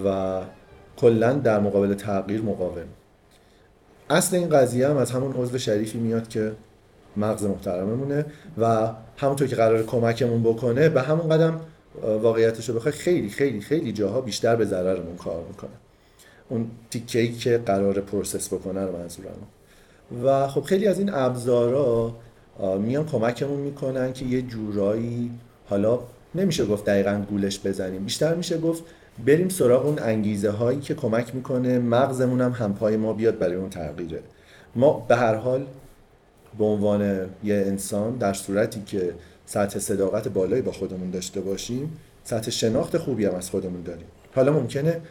و 0.05 0.41
کلا 0.97 1.33
در 1.33 1.59
مقابل 1.59 1.93
تغییر 1.93 2.41
مقاوم. 2.41 2.85
اصل 4.09 4.35
این 4.35 4.49
قضیه 4.49 4.89
هم 4.89 4.97
از 4.97 5.11
همون 5.11 5.33
عضو 5.33 5.57
شریفی 5.57 5.97
میاد 5.97 6.27
که 6.27 6.51
مغز 7.17 7.43
محترممونه 7.43 8.25
و 8.57 8.91
همونطور 9.17 9.47
که 9.47 9.55
قرار 9.55 9.83
کمکمون 9.83 10.43
بکنه 10.43 10.89
به 10.89 11.01
همون 11.01 11.29
قدم 11.29 11.61
واقعیتش 12.21 12.69
رو 12.69 12.75
بخوای 12.75 12.91
خیلی 12.91 13.29
خیلی 13.29 13.61
خیلی 13.61 13.91
جاها 13.91 14.21
بیشتر 14.21 14.55
به 14.55 14.65
ضررمون 14.65 15.15
کار 15.15 15.43
می‌کنه. 15.47 15.71
اون 16.51 16.67
تیکه 16.89 17.31
که 17.31 17.57
قرار 17.57 18.01
پروسس 18.01 18.53
بکنه 18.53 18.85
رو 18.85 18.97
منظورم. 18.97 19.31
و 20.23 20.47
خب 20.47 20.61
خیلی 20.61 20.87
از 20.87 20.99
این 20.99 21.13
ابزارا 21.13 22.15
میان 22.79 23.05
کمکمون 23.05 23.59
می‌کنن 23.59 24.13
که 24.13 24.25
یه 24.25 24.41
جورایی 24.41 25.31
حالا 25.69 25.99
نمیشه 26.35 26.65
گفت 26.65 26.85
دقیقا 26.85 27.25
گولش 27.29 27.59
بزنیم 27.65 28.03
بیشتر 28.03 28.35
میشه 28.35 28.57
گفت 28.57 28.83
بریم 29.25 29.49
سراغ 29.49 29.85
اون 29.85 29.99
انگیزه 29.99 30.49
هایی 30.49 30.79
که 30.79 30.93
کمک 30.93 31.35
می‌کنه 31.35 31.79
مغزمون 31.79 32.41
هم 32.41 32.51
همپای 32.51 32.97
ما 32.97 33.13
بیاد 33.13 33.39
برای 33.39 33.55
اون 33.55 33.69
تغییره. 33.69 34.19
ما 34.75 35.05
به 35.07 35.15
هر 35.15 35.35
حال 35.35 35.65
به 36.57 36.63
عنوان 36.65 37.29
یه 37.43 37.55
انسان 37.55 38.15
در 38.15 38.33
صورتی 38.33 38.81
که 38.85 39.13
سطح 39.45 39.79
صداقت 39.79 40.27
بالایی 40.27 40.61
با 40.61 40.71
خودمون 40.71 41.11
داشته 41.11 41.41
باشیم 41.41 41.97
سطح 42.23 42.51
شناخت 42.51 42.97
خوبی 42.97 43.25
هم 43.25 43.35
از 43.35 43.49
خودمون 43.49 43.81
داریم. 43.81 44.05
حالا 44.35 44.53
ممکنه 44.53 45.01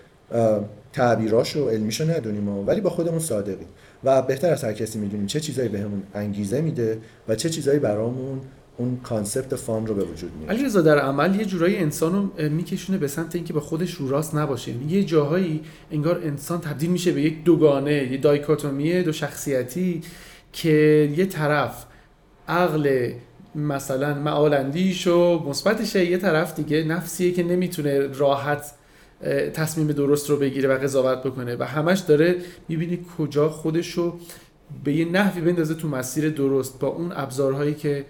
تعبیراش 0.92 1.56
و 1.56 1.68
علمیشو 1.68 2.10
ندونیم 2.10 2.48
ولی 2.48 2.80
با 2.80 2.90
خودمون 2.90 3.18
صادقیم. 3.18 3.68
و 4.04 4.22
بهتر 4.22 4.52
از 4.52 4.64
هر 4.64 4.72
کسی 4.72 4.98
می‌دونیم 4.98 5.26
چه 5.26 5.40
چیزایی 5.40 5.68
بهمون 5.68 6.02
انگیزه 6.14 6.60
میده 6.60 6.98
و 7.28 7.34
چه 7.34 7.50
چیزایی 7.50 7.78
برامون 7.78 8.40
اون 8.76 9.00
کانسپت 9.02 9.54
فان 9.54 9.86
رو 9.86 9.94
به 9.94 10.04
وجود 10.04 10.30
میاره. 10.38 10.54
علی 10.54 10.64
رضا 10.64 10.80
در 10.80 10.98
عمل 10.98 11.34
یه 11.34 11.44
جورایی 11.44 11.76
انسان 11.76 12.12
رو 12.12 12.48
میکشونه 12.48 12.98
به 12.98 13.08
سمت 13.08 13.34
اینکه 13.34 13.52
به 13.52 13.60
خودش 13.60 13.94
رو 13.94 14.08
راست 14.08 14.34
نباشه. 14.34 14.72
یه 14.88 15.04
جاهایی 15.04 15.60
انگار 15.92 16.20
انسان 16.24 16.60
تبدیل 16.60 16.90
میشه 16.90 17.12
به 17.12 17.22
یک 17.22 17.44
دوگانه 17.44 18.12
یه 18.12 18.18
دایکاتومی 18.18 19.02
دو 19.02 19.12
شخصیتی 19.12 20.02
که 20.52 21.10
یه 21.16 21.26
طرف 21.26 21.84
عقل 22.48 23.12
مثلا 23.54 24.14
معالندیش 24.14 25.06
و 25.06 25.48
مثبتشه 25.48 26.04
یه 26.04 26.18
طرف 26.18 26.54
دیگه 26.54 26.84
نفسیه 26.84 27.32
که 27.32 27.42
نمی‌تونه 27.42 28.06
راحت 28.06 28.72
تصمیم 29.54 29.86
درست 29.86 30.30
رو 30.30 30.36
بگیره 30.36 30.68
و 30.68 30.78
قضاوت 30.78 31.22
بکنه 31.22 31.56
و 31.56 31.62
همش 31.62 31.98
داره 31.98 32.36
می‌بینی 32.68 33.06
کجا 33.18 33.48
خودش 33.48 33.90
رو 33.90 34.18
به 34.84 34.92
یه 34.92 35.04
نحوی 35.04 35.40
بندازه 35.40 35.74
تو 35.74 35.88
مسیر 35.88 36.30
درست 36.30 36.78
با 36.78 36.88
اون 36.88 37.12
ابزارهایی 37.16 37.74
که 37.74 38.04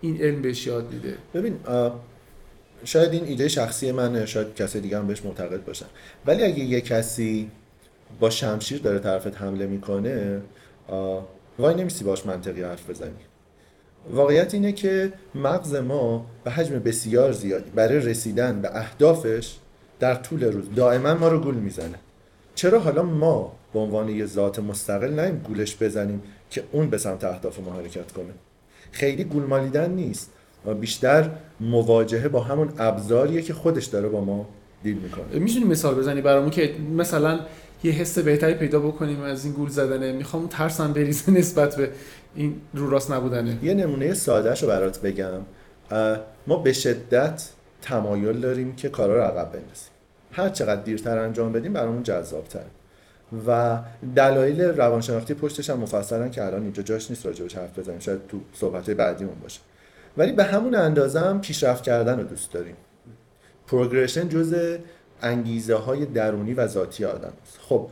این 0.00 0.22
علم 0.22 0.42
بهش 0.42 0.66
یاد 0.66 0.92
میده. 0.92 1.14
ببین 1.34 1.56
شاید 2.84 3.12
این 3.12 3.24
ایده 3.24 3.48
شخصی 3.48 3.92
منه 3.92 4.26
شاید 4.26 4.54
کسی 4.54 4.80
دیگه 4.80 4.98
هم 4.98 5.06
بهش 5.06 5.24
معتقد 5.24 5.64
باشن. 5.64 5.86
ولی 6.26 6.42
اگه 6.42 6.58
یه 6.58 6.80
کسی 6.80 7.50
با 8.20 8.30
شمشیر 8.30 8.80
داره 8.80 8.98
طرفت 8.98 9.36
حمله 9.36 9.66
می‌کنه 9.66 10.40
وای 11.58 11.74
نمیسی 11.74 12.04
باش 12.04 12.26
منطقی 12.26 12.62
حرف 12.62 12.90
بزنی. 12.90 13.10
واقعیت 14.10 14.54
اینه 14.54 14.72
که 14.72 15.12
مغز 15.34 15.74
ما 15.74 16.26
به 16.44 16.50
حجم 16.50 16.78
بسیار 16.78 17.32
زیادی 17.32 17.70
برای 17.70 17.98
رسیدن 17.98 18.60
به 18.60 18.76
اهدافش 18.78 19.56
در 20.00 20.14
طول 20.14 20.44
روز. 20.44 20.64
دائما 20.76 21.14
ما 21.14 21.28
رو 21.28 21.40
گول 21.40 21.54
می‌زنه. 21.54 21.98
چرا 22.54 22.80
حالا 22.80 23.02
ما 23.02 23.52
به 23.72 23.78
عنوان 23.78 24.08
یه 24.08 24.26
ذات 24.26 24.58
مستقل 24.58 25.20
نیم 25.20 25.38
گولش 25.38 25.76
بزنیم 25.82 26.22
که 26.50 26.62
اون 26.72 26.90
به 26.90 26.98
سمت 26.98 27.24
اهداف 27.24 27.58
ما 27.58 27.72
حرکت 27.72 28.12
کنه؟ 28.12 28.32
خیلی 28.92 29.24
گول 29.24 29.42
مالیدن 29.42 29.90
نیست. 29.90 30.30
و 30.66 30.74
بیشتر 30.74 31.30
مواجهه 31.60 32.28
با 32.28 32.40
همون 32.40 32.68
ابزاریه 32.78 33.42
که 33.42 33.54
خودش 33.54 33.84
داره 33.84 34.08
با 34.08 34.24
ما 34.24 34.46
دیل 34.82 34.96
می‌کنه. 34.96 35.24
می‌تونی 35.38 35.64
مثال 35.64 35.94
بزنی 35.94 36.20
برامون 36.20 36.50
که 36.50 36.74
مثلا 36.96 37.40
یه 37.84 37.92
حس 37.92 38.18
بهتری 38.18 38.54
پیدا 38.54 38.80
بکنیم 38.80 39.20
از 39.20 39.44
این 39.44 39.54
گول 39.54 39.68
زدنه؟ 39.68 40.12
می‌خوام 40.12 40.46
ترسم 40.46 40.92
بریزه 40.92 41.32
نسبت 41.32 41.76
به 41.76 41.90
این 42.34 42.54
رو 42.74 42.90
راست 42.90 43.12
نبودنه. 43.12 43.58
یه 43.62 43.74
نمونه 43.74 44.14
سادهش 44.14 44.62
رو 44.62 44.68
برات 44.68 45.00
بگم. 45.00 45.40
ما 46.46 46.56
به 46.56 46.72
شدت 46.72 47.48
تمایل 47.84 48.40
داریم 48.40 48.76
که 48.76 48.88
کارا 48.88 49.14
رو 49.14 49.22
عقب 49.22 49.52
بندازیم. 49.52 49.90
هر 50.32 50.48
چقدر 50.48 50.82
دیرتر 50.82 51.18
انجام 51.18 51.52
بدیم 51.52 51.72
برامون 51.72 52.02
جذابتر 52.02 52.64
و 53.46 53.78
دلایل 54.16 54.60
روانشناختی 54.60 55.34
پشتش 55.34 55.70
هم 55.70 55.78
مفصلن 55.78 56.30
که 56.30 56.44
الان 56.44 56.62
اینجا 56.62 56.82
جاش 56.82 57.10
نیست 57.10 57.26
راجبش 57.26 57.56
حرف 57.56 57.78
بزنیم. 57.78 57.98
شاید 57.98 58.26
تو 58.28 58.40
صحبت 58.52 58.90
بعدیمون 58.90 59.34
باشه. 59.42 59.60
ولی 60.16 60.32
به 60.32 60.44
همون 60.44 60.74
اندازه 60.74 61.20
هم 61.20 61.40
پیشرفت 61.40 61.82
کردن 61.82 62.18
رو 62.18 62.24
دوست 62.24 62.52
داریم. 62.52 62.76
پروگرشن 63.66 64.28
جز 64.28 64.78
انگیزه 65.22 65.74
های 65.74 66.06
درونی 66.06 66.54
و 66.54 66.66
ذاتی 66.66 67.04
آدم 67.04 67.32
است. 67.42 67.58
خب 67.60 67.88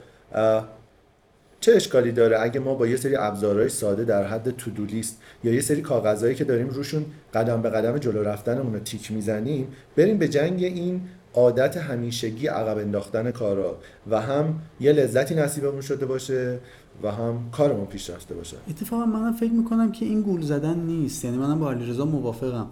چه 1.62 1.72
اشکالی 1.72 2.12
داره 2.12 2.40
اگه 2.40 2.61
ما 2.61 2.75
با 2.75 2.87
یه 2.87 2.96
سری 2.96 3.16
ابزارهای 3.16 3.68
ساده 3.68 4.05
در 4.05 4.27
حد 4.27 4.51
تو 4.51 4.85
لیست 4.85 5.22
یا 5.44 5.53
یه 5.53 5.61
سری 5.61 5.81
کاغذهایی 5.81 6.35
که 6.35 6.44
داریم 6.44 6.68
روشون 6.68 7.05
قدم 7.35 7.62
به 7.62 7.70
قدم 7.70 7.98
جلو 7.98 8.22
رفتنمون 8.22 8.72
رو 8.72 8.79
تیک 8.79 9.12
می‌زنیم 9.12 9.68
بریم 9.96 10.18
به 10.18 10.29
جنگ 10.29 10.64
این 10.64 11.01
عادت 11.35 11.77
همیشگی 11.77 12.46
عقب 12.46 12.79
انداختن 12.79 13.31
کارا 13.31 13.77
و 14.11 14.20
هم 14.20 14.55
یه 14.81 14.92
لذتی 14.92 15.35
نصیبمون 15.35 15.81
شده 15.81 16.07
باشه 16.07 16.59
و 17.03 17.11
هم 17.11 17.51
کارمون 17.53 17.87
پیش 17.87 18.11
رفته 18.11 18.35
باشه. 18.35 18.57
اتفاقا 18.70 19.05
منم 19.05 19.33
فکر 19.33 19.53
می‌کنم 19.53 19.92
که 19.92 20.05
این 20.05 20.22
گول 20.22 20.42
زدن 20.42 20.79
نیست. 20.79 21.25
یعنی 21.25 21.37
منم 21.37 21.59
با 21.59 21.70
علیرضا 21.70 22.05
موافقم. 22.05 22.66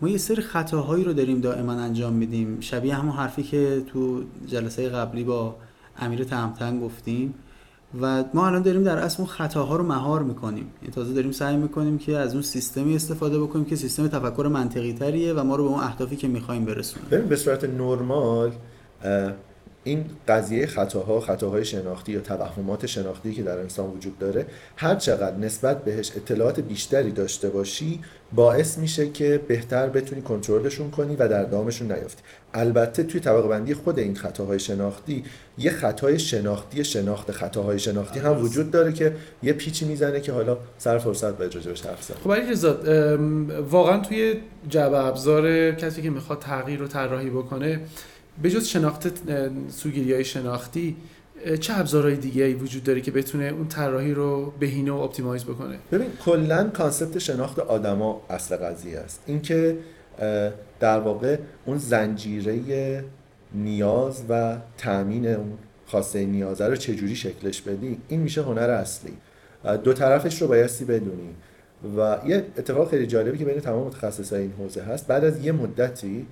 ما 0.00 0.08
یه 0.08 0.18
سری 0.18 0.42
خطاهایی 0.42 1.04
رو 1.04 1.12
داریم 1.12 1.40
دائما 1.40 1.72
انجام 1.72 2.12
میدیم. 2.12 2.60
شبیه 2.60 2.94
همون 2.94 3.12
حرفی 3.12 3.42
که 3.42 3.82
تو 3.86 4.22
جلسه 4.46 4.88
قبلی 4.88 5.24
با 5.24 5.56
امیر 5.98 6.24
تهمتن 6.24 6.80
گفتیم. 6.80 7.34
و 8.00 8.24
ما 8.34 8.46
الان 8.46 8.62
داریم 8.62 8.82
در 8.82 8.98
اصل 8.98 9.16
اون 9.18 9.26
خطاها 9.26 9.76
رو 9.76 9.84
مهار 9.84 10.22
می‌کنیم. 10.22 10.70
یعنی 10.82 10.94
تازه 10.94 11.14
داریم 11.14 11.32
سعی 11.32 11.56
می‌کنیم 11.56 11.98
که 11.98 12.16
از 12.16 12.32
اون 12.32 12.42
سیستمی 12.42 12.96
استفاده 12.96 13.40
بکنیم 13.40 13.64
که 13.64 13.76
سیستم 13.76 14.08
تفکر 14.08 14.48
منطقی 14.52 14.92
تریه 14.92 15.32
و 15.32 15.42
ما 15.44 15.56
رو 15.56 15.64
به 15.64 15.70
اون 15.70 15.80
اهدافی 15.80 16.16
که 16.16 16.28
می‌خوایم 16.28 16.64
ببین 16.64 17.28
به 17.28 17.36
صورت 17.36 17.64
نرمال 17.64 18.52
این 19.84 20.04
قضیه 20.28 20.66
خطاها 20.66 21.20
خطاهای 21.20 21.64
شناختی 21.64 22.12
یا 22.12 22.20
توهمات 22.20 22.86
شناختی 22.86 23.34
که 23.34 23.42
در 23.42 23.58
انسان 23.58 23.90
وجود 23.90 24.18
داره 24.18 24.46
هر 24.76 24.94
چقدر 24.94 25.36
نسبت 25.36 25.84
بهش 25.84 26.12
اطلاعات 26.16 26.60
بیشتری 26.60 27.10
داشته 27.10 27.48
باشی 27.50 28.00
باعث 28.32 28.78
میشه 28.78 29.10
که 29.10 29.40
بهتر 29.48 29.88
بتونی 29.88 30.22
کنترلشون 30.22 30.90
کنی 30.90 31.16
و 31.16 31.28
در 31.28 31.44
دامشون 31.44 31.92
نیافتی. 31.92 32.22
البته 32.54 33.02
توی 33.02 33.20
طبقه 33.20 33.48
بندی 33.48 33.74
خود 33.74 33.98
این 33.98 34.16
خطاهای 34.16 34.58
شناختی 34.58 35.24
یه 35.58 35.70
خطای 35.70 36.18
شناختی 36.18 36.84
شناخت 36.84 37.30
خطاهای 37.30 37.78
شناختی 37.78 38.20
هم 38.20 38.42
وجود 38.42 38.70
داره 38.70 38.92
که 38.92 39.16
یه 39.42 39.52
پیچی 39.52 39.84
می‌زنه 39.84 40.20
که 40.20 40.32
حالا 40.32 40.58
سر 40.78 40.98
فرصت 40.98 41.38
باید 41.38 41.54
راجبش 41.54 41.86
حرف 41.86 42.02
زد 42.02 42.14
خب 42.14 42.32
علی 42.32 42.54
واقعا 43.70 43.98
توی 43.98 44.34
جعبه 44.68 45.04
ابزار 45.04 45.72
کسی 45.72 46.02
که 46.02 46.10
می‌خواد 46.10 46.38
تغییر 46.38 46.78
رو 46.78 46.86
طراحی 46.86 47.30
بکنه 47.30 47.80
به 48.42 48.50
جز 48.50 48.66
شناخت 48.66 49.08
سوگیری 49.70 50.12
های 50.12 50.24
شناختی 50.24 50.96
چه 51.60 51.78
ابزارهای 51.78 52.16
دیگه 52.16 52.44
ای 52.44 52.54
وجود 52.54 52.84
داره 52.84 53.00
که 53.00 53.10
بتونه 53.10 53.44
اون 53.44 53.68
طراحی 53.68 54.14
رو 54.14 54.52
بهینه 54.60 54.92
و 54.92 54.94
optimize 54.94 55.44
بکنه؟ 55.44 55.78
ببین 55.92 56.08
کلا 56.24 56.64
concept 56.64 57.18
شناخت 57.18 57.58
آدما 57.58 58.22
اصل 58.30 58.56
قضیه 58.56 58.98
است. 58.98 59.22
اینکه 59.26 59.78
در 60.80 61.00
واقع 61.00 61.38
اون 61.64 61.78
زنجیره 61.78 63.04
نیاز 63.54 64.22
و 64.28 64.56
تامین 64.78 65.26
اون 65.26 65.58
خواسته 65.86 66.24
نیازه 66.24 66.66
رو 66.66 66.76
چجوری 66.76 67.16
شکلش 67.16 67.60
بدی 67.60 67.98
این 68.08 68.20
میشه 68.20 68.42
هنر 68.42 68.70
اصلی. 68.70 69.12
دو 69.84 69.92
طرفش 69.92 70.42
رو 70.42 70.48
بایستی 70.48 70.84
بدونی. 70.84 71.34
و 71.96 72.18
یه 72.26 72.44
اتفاق 72.58 72.90
خیلی 72.90 73.06
جالبی 73.06 73.38
که 73.38 73.44
بین 73.44 73.60
تمام 73.60 73.86
متخصصای 73.86 74.40
این 74.40 74.52
حوزه 74.58 74.82
هست 74.82 75.06
بعد 75.06 75.24
از 75.24 75.44
یه 75.44 75.52
مدتی 75.52 76.26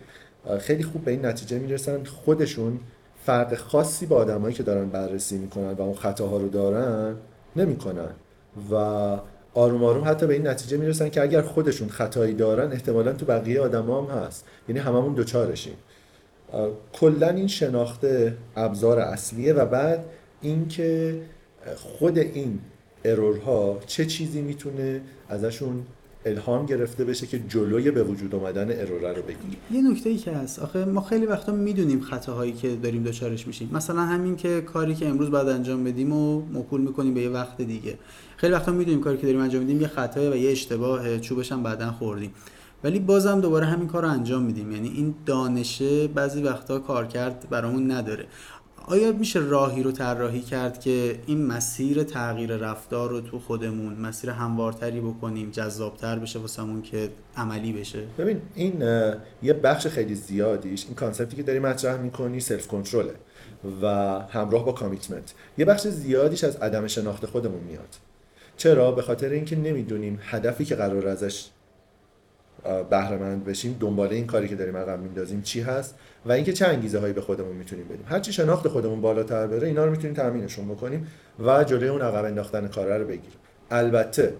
خیلی 0.61 0.83
خوب 0.83 1.05
به 1.05 1.11
این 1.11 1.27
نتیجه 1.27 1.59
می‌رسن. 1.59 2.05
خودشون 2.05 2.81
فرق 3.27 3.55
خاصی 3.55 4.07
با 4.07 4.17
آدمایی 4.17 4.55
که 4.55 4.63
دارن 4.63 4.89
بررسی 4.89 5.39
می‌کنن 5.39 5.73
و 5.73 5.83
اون 5.83 5.95
خطاها 5.95 6.37
رو 6.37 6.49
دارن 6.49 7.15
نمی‌کنن. 7.57 8.11
و 8.71 8.75
آروم 9.55 9.85
آروم 9.85 10.05
حتی 10.05 10.27
به 10.27 10.35
این 10.35 10.47
نتیجه 10.47 10.77
می‌رسن 10.77 11.09
که 11.09 11.23
اگر 11.23 11.43
خودشون 11.43 11.89
خطایی 11.89 12.35
دارن 12.35 12.73
احتمالا 12.73 13.13
تو 13.13 13.27
بقیه 13.27 13.61
آدما 13.61 14.03
هم 14.03 14.19
هست. 14.19 14.45
یعنی 14.69 14.81
هممون 14.81 15.15
دوچارشیم. 15.15 15.75
کلا 16.93 17.29
این 17.29 17.47
شناخته 17.47 18.37
ابزار 18.57 18.99
اصلیه 18.99 19.53
و 19.53 19.67
بعد 19.67 20.05
اینکه 20.43 21.21
خود 21.77 22.19
این 22.19 22.59
ارورها 23.05 23.79
چه 23.87 24.07
چیزی 24.07 24.41
می‌تونه 24.41 25.01
ازشون 25.29 25.83
الهام 26.25 26.67
گرفته 26.67 27.05
بشه 27.05 27.27
که 27.27 27.41
جلوی 27.49 27.91
به 27.91 28.03
وجود 28.03 28.35
آمدن 28.35 28.81
اروره 28.81 29.13
رو 29.13 29.23
بگیریم 29.23 29.57
یه 29.71 29.91
نکته 29.91 30.11
ای 30.11 30.17
که 30.17 30.31
هست. 30.31 30.59
آخه 30.59 30.85
ما 30.85 31.01
خیلی 31.01 31.27
وقتا 31.27 31.53
می‌دونیم 31.53 32.01
خطاهایی 32.01 32.53
که 32.53 32.77
داریم 32.77 33.03
دچارش 33.03 33.47
میشیم. 33.47 33.71
مثلا 33.73 34.01
همین 34.01 34.37
که 34.37 34.61
کاری 34.61 34.95
که 34.95 35.09
امروز 35.09 35.31
بعد 35.31 35.49
انجام 35.49 35.85
بدیم 35.85 36.13
و 36.13 36.41
موکول 36.41 36.81
می‌کنیم 36.81 37.15
به 37.15 37.21
یه 37.21 37.29
وقت 37.29 37.63
دیگه. 37.63 37.99
خیلی 38.37 38.53
وقتا 38.53 38.73
می‌دونیم 38.73 39.01
کاری 39.01 39.17
که 39.19 39.27
داریم 39.27 39.41
انجام 39.41 39.63
میدیم 39.63 39.81
یه 39.81 39.89
خطایی 39.89 40.29
و 40.29 40.37
یه 40.37 40.51
اشتباه 40.51 41.19
چوبش 41.19 41.53
هم 41.53 41.63
بعدا 41.63 41.91
خوردیم. 41.91 42.35
ولی 42.85 42.99
بازم 42.99 43.41
دوباره 43.41 43.67
همین 43.67 43.89
کار 43.89 44.03
رو 44.03 44.09
انجام 44.09 44.43
میدیم. 44.43 44.73
یعنی 44.73 44.89
این 44.89 45.15
دانشه 45.27 46.09
بعضی 46.09 46.43
وقتا 46.43 46.79
کار 46.79 47.07
کرد 47.07 47.47
برامون 47.51 47.91
نداره. 47.91 48.27
آیا 48.85 49.13
میشه 49.13 49.41
راهی 49.41 49.83
رو 49.83 49.93
طراحی 49.93 50.41
کرد 50.41 50.81
که 50.81 51.19
این 51.27 51.47
مسیر 51.47 52.03
تغییر 52.03 52.57
رفتار 52.57 53.11
رو 53.11 53.21
تو 53.21 53.39
خودمون 53.39 53.93
مسیر 53.93 54.31
هموارتری 54.31 55.01
بکنیم 55.01 55.51
جذابتر 55.51 56.19
بشه 56.19 56.39
واسمون 56.39 56.83
که 56.83 57.09
عملی 57.37 57.73
بشه؟ 57.73 58.03
ببین 58.19 58.41
این 58.55 58.83
یه 59.43 59.53
بخش 59.53 59.87
خیلی 59.87 60.15
زیادیش 60.15 60.85
این 60.85 60.95
concept 60.95 61.31
ی 61.31 61.37
که 61.37 61.43
داری 61.43 61.59
مطرح 61.59 62.01
می‌کنی 62.01 62.41
self 62.41 62.67
control 62.67 63.09
ه 63.09 63.15
و 63.83 63.87
همراه 64.29 64.65
با 64.65 64.73
commitment 64.73 65.35
یه 65.59 65.65
بخش 65.65 65.87
زیادیش 65.87 66.45
از 66.45 66.57
عدم 66.57 66.87
شناخت 66.87 67.27
خودمون 67.27 67.61
میاد. 67.61 67.97
چرا؟ 68.57 68.93
به 68.93 69.03
خاطر 69.03 69.29
اینکه 69.29 69.57
نمی‌دونیم 69.57 70.19
هدفی 70.23 70.65
که 70.65 70.75
قرار 70.75 71.09
ازش 71.09 71.47
بهره 72.91 73.17
مند 73.17 73.45
بشیم 73.45 73.77
دنباله 73.81 74.17
این 74.17 74.27
کاری 74.27 74.49
که 74.49 74.57
داریم 74.57 74.77
عقب 74.77 74.99
میندازیم 74.99 75.43
چی 75.43 75.61
هست 75.61 75.95
و 76.27 76.33
اینکه 76.33 76.53
چه 76.53 76.67
انگیزه 76.67 76.99
هایی 76.99 77.13
به 77.13 77.21
خودمون 77.21 77.57
می‌تونیم 77.57 77.85
بدیم. 77.85 78.05
هر 78.09 78.21
چی 78.21 78.33
شناخت 78.33 78.69
خودمون 78.69 79.01
بالاتر 79.01 79.47
بره 79.47 79.69
اینا 79.69 79.85
رو 79.85 79.91
می‌تونیم 79.91 80.17
تامینشون 80.17 80.69
بکنیم 80.69 81.07
و 81.47 81.65
جلوی 81.65 81.89
اون 81.89 82.01
عقب 82.01 82.25
انداختن 82.25 82.69
کارا 82.69 82.97
رو 82.97 83.05
بگیریم. 83.05 83.39
البته 83.71 84.35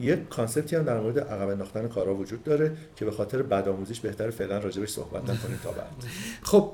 یک 0.00 0.28
کانسپتی 0.28 0.76
هم 0.76 0.82
در 0.82 1.00
مورد 1.00 1.18
عقب 1.18 1.48
انداختن 1.48 1.88
کارا 1.88 2.14
وجود 2.14 2.44
داره 2.44 2.72
که 2.96 3.04
به 3.04 3.10
خاطر 3.10 3.42
بدآموزیش 3.42 4.00
بهتر 4.00 4.30
فعلا 4.30 4.58
راجبش 4.58 4.90
صحبت 4.90 5.22
نکنیم 5.22 5.58
تا 5.64 5.70
بعد. 5.70 5.86
خب 6.42 6.70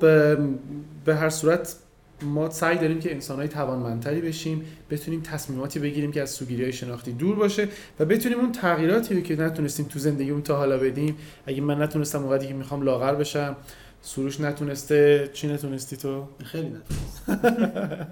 به 1.04 1.14
هر 1.14 1.28
صورت 1.28 1.76
ما 2.22 2.50
سعی 2.50 2.78
داریم 2.78 3.00
که 3.00 3.12
انسانهای 3.12 3.48
توانمندتری 3.48 4.20
بشیم 4.20 4.64
بتونیم 4.90 5.20
تصمیماتی 5.20 5.78
بگیریم 5.78 6.12
که 6.12 6.22
از 6.22 6.30
سوگیری 6.30 6.62
های 6.62 6.72
شناختی 6.72 7.12
دور 7.12 7.36
باشه 7.36 7.68
و 8.00 8.04
بتونیم 8.04 8.38
اون 8.38 8.52
تغییراتی 8.52 9.22
که 9.22 9.36
نتونستیم 9.36 9.86
تو 9.86 9.98
زندگیمون 9.98 10.42
تا 10.42 10.56
حالا 10.56 10.78
بدیم. 10.78 11.16
اگه 11.46 11.60
من 11.60 11.82
نتونستم 11.82 12.18
موقعی 12.18 12.48
که 12.48 12.54
می‌خوام 12.54 12.82
لاغر 12.82 13.14
بشم 13.14 13.56
سروش 14.02 14.40
نتونسته 14.40 15.30
چی 15.32 15.48
نتونستی 15.48 15.96
تو؟ 15.96 16.24
خیلی 16.44 16.68
نتونسته 16.68 18.06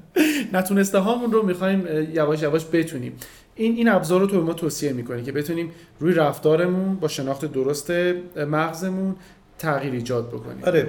نتونسته 0.58 0.98
هامون 0.98 1.32
رو 1.32 1.46
می‌خوایم 1.46 1.86
یواش 2.12 2.42
یواش 2.42 2.66
بتونیم. 2.72 3.12
این 3.54 3.76
این 3.76 3.88
ابزار 3.88 4.20
رو 4.20 4.26
تو 4.26 4.36
به 4.36 4.42
ما 4.42 4.52
توصیه 4.52 4.92
می‌کنی 4.92 5.22
که 5.22 5.32
بتونیم 5.32 5.70
روی 6.00 6.14
رفتارمون 6.14 6.94
با 6.96 7.08
شناخت 7.08 7.44
درست 7.44 7.90
مغزمون 8.36 9.16
تغییر 9.62 9.92
ایجاد 9.92 10.28
بکنیم. 10.28 10.64
آره 10.64 10.88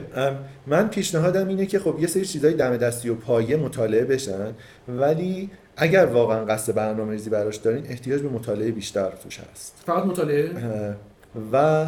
من 0.67 0.87
پیشنهادم 0.87 1.47
اینه 1.47 1.65
که 1.65 1.79
خب 1.79 1.97
یه 1.99 2.07
سری 2.07 2.25
چیزای 2.25 2.53
دم 2.53 2.77
دستی 2.77 3.09
و 3.09 3.15
پایه 3.15 3.57
مطالعه 3.57 4.05
بشن 4.05 4.53
ولی 4.87 5.49
اگر 5.77 6.05
واقعا 6.05 6.45
قصد 6.45 6.75
برنامه‌ریزی 6.75 7.29
براش 7.29 7.55
دارین 7.55 7.85
احتیاج 7.87 8.21
به 8.21 8.29
مطالعه 8.29 8.71
بیشتر 8.71 9.09
توش 9.09 9.39
هست. 9.39 9.83
فقط 9.85 10.05
مطالعه؟ 10.05 10.51
و 11.53 11.87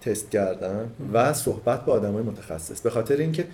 تست 0.00 0.30
کردن 0.30 0.90
و 1.12 1.32
صحبت 1.32 1.84
با 1.84 1.92
آدمای 1.92 2.22
متخصص. 2.22 2.80
به 2.80 2.90
خاطر 2.90 3.16
اینکه 3.16 3.46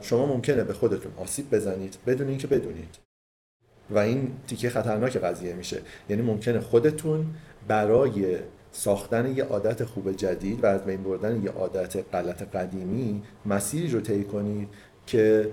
شما 0.00 0.26
ممکنه 0.26 0.64
به 0.64 0.72
خودتون 0.72 1.12
آسیب 1.16 1.54
بزنید 1.54 1.96
بدون 2.06 2.28
اینکه 2.28 2.46
بدونید. 2.46 2.98
و 3.90 3.98
این 3.98 4.32
تیکه 4.46 4.70
خطرناک 4.70 5.16
قضیه 5.16 5.52
میشه. 5.52 5.80
یعنی 6.08 6.22
ممکنه 6.22 6.60
خودتون 6.60 7.26
برای 7.68 8.36
ساختن 8.76 9.36
یه 9.36 9.44
عادت 9.44 9.84
خوب 9.84 10.12
جدید 10.12 10.64
و 10.64 10.66
از 10.66 10.84
بین 10.84 11.02
بردن 11.02 11.42
یه 11.44 11.50
عادت 11.50 12.14
غلط 12.14 12.42
قدیمی 12.42 13.22
مسیری 13.46 13.88
رو 13.88 14.00
طی 14.00 14.24
کنید 14.24 14.68
که 15.06 15.50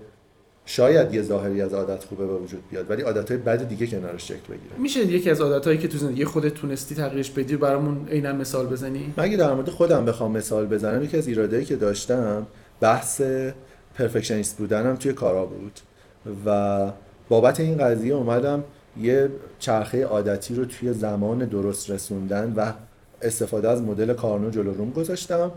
شاید 0.66 1.14
یه 1.14 1.22
ظاهری 1.22 1.62
از 1.62 1.74
عادت 1.74 2.04
خوبه 2.04 2.28
به 2.28 2.36
وجود 2.36 2.64
بیاد 2.72 2.92
ولی 2.92 3.02
عادتهای 3.02 3.38
بد 3.38 3.68
دیگه 3.68 3.88
کنارش 3.88 4.28
شکل 4.28 4.48
بگیره 4.50 4.76
میشه 4.78 5.06
یکی 5.06 5.30
از 5.30 5.42
عادتهایی 5.42 5.80
که 5.80 5.88
تو 5.88 5.98
زندگی 5.98 6.26
خودت 6.26 6.54
تونستی 6.54 6.96
تغییرش 6.96 7.32
بدی 7.32 7.58
برامون 7.58 8.08
عینا 8.08 8.34
مثال 8.34 8.68
بزنی؟ 8.68 9.14
مگه 9.18 9.38
در 9.38 9.54
مورد 9.54 9.70
خودم 9.70 10.06
بخوام 10.06 10.32
مثال 10.32 10.66
بزنم 10.66 11.04
یکی 11.04 11.18
از 11.18 11.28
ایرادایی 11.28 11.66
که 11.66 11.76
داشتم 11.76 12.48
بحث 12.82 13.22
پرفکشنیست 13.96 14.58
بودنم 14.58 14.96
توی 14.96 15.14
کارا 15.14 15.46
بود 15.46 15.80
و 16.46 16.92
بابت 17.30 17.60
این 17.60 17.78
قضیه 17.78 18.14
اومدم 18.14 18.64
یه 19.02 19.30
چرخه 19.60 20.06
عادتی 20.06 20.56
رو 20.56 20.66
توی 20.66 20.94
زمان 20.94 21.40
درست 21.40 21.90
رسوندن 21.90 22.54
و 22.56 22.72
استفاده 23.24 23.70
از 23.70 23.82
مدل 23.82 24.14
کارنو 24.14 24.50
جلو 24.50 24.74
روم 24.74 24.92
گذاشتم 24.92 25.52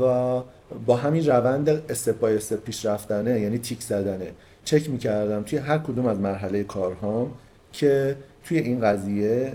و 0.00 0.04
با 0.86 0.96
همین 0.96 1.26
روند 1.26 1.68
استپ 1.68 2.18
بای 2.18 2.36
استپ 2.36 2.64
پیش 2.64 2.86
رفتنه 2.86 3.40
یعنی 3.40 3.58
تیک 3.58 3.82
زدنه. 3.82 4.30
چک 4.64 4.90
می‌کردم 4.90 5.42
توی 5.42 5.58
هر 5.58 5.78
کدوم 5.78 6.06
از 6.06 6.18
مرحله 6.18 6.64
کارهام 6.64 7.30
که 7.72 8.16
توی 8.44 8.58
این 8.58 8.80
قضیه 8.80 9.52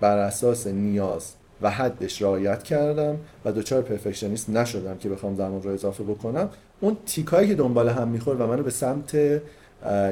بر 0.00 0.18
اساس 0.18 0.66
نیاز 0.66 1.32
و 1.62 1.70
حدش 1.70 2.22
رعایت 2.22 2.62
کردم 2.62 3.16
و 3.44 3.52
دوچار 3.52 3.82
پرفکشنیست 3.82 4.50
نشدم 4.50 4.96
که 4.96 5.08
بخوام 5.08 5.36
زمان 5.36 5.62
رو 5.62 5.70
اضافه 5.70 6.04
بکنم. 6.04 6.48
اون 6.80 6.96
تیکایی 7.06 7.48
که 7.48 7.54
دنبال 7.54 7.88
هم 7.88 8.08
می‌خورد 8.08 8.40
و 8.40 8.46
منو 8.46 8.62
به 8.62 8.70
سمت 8.70 9.14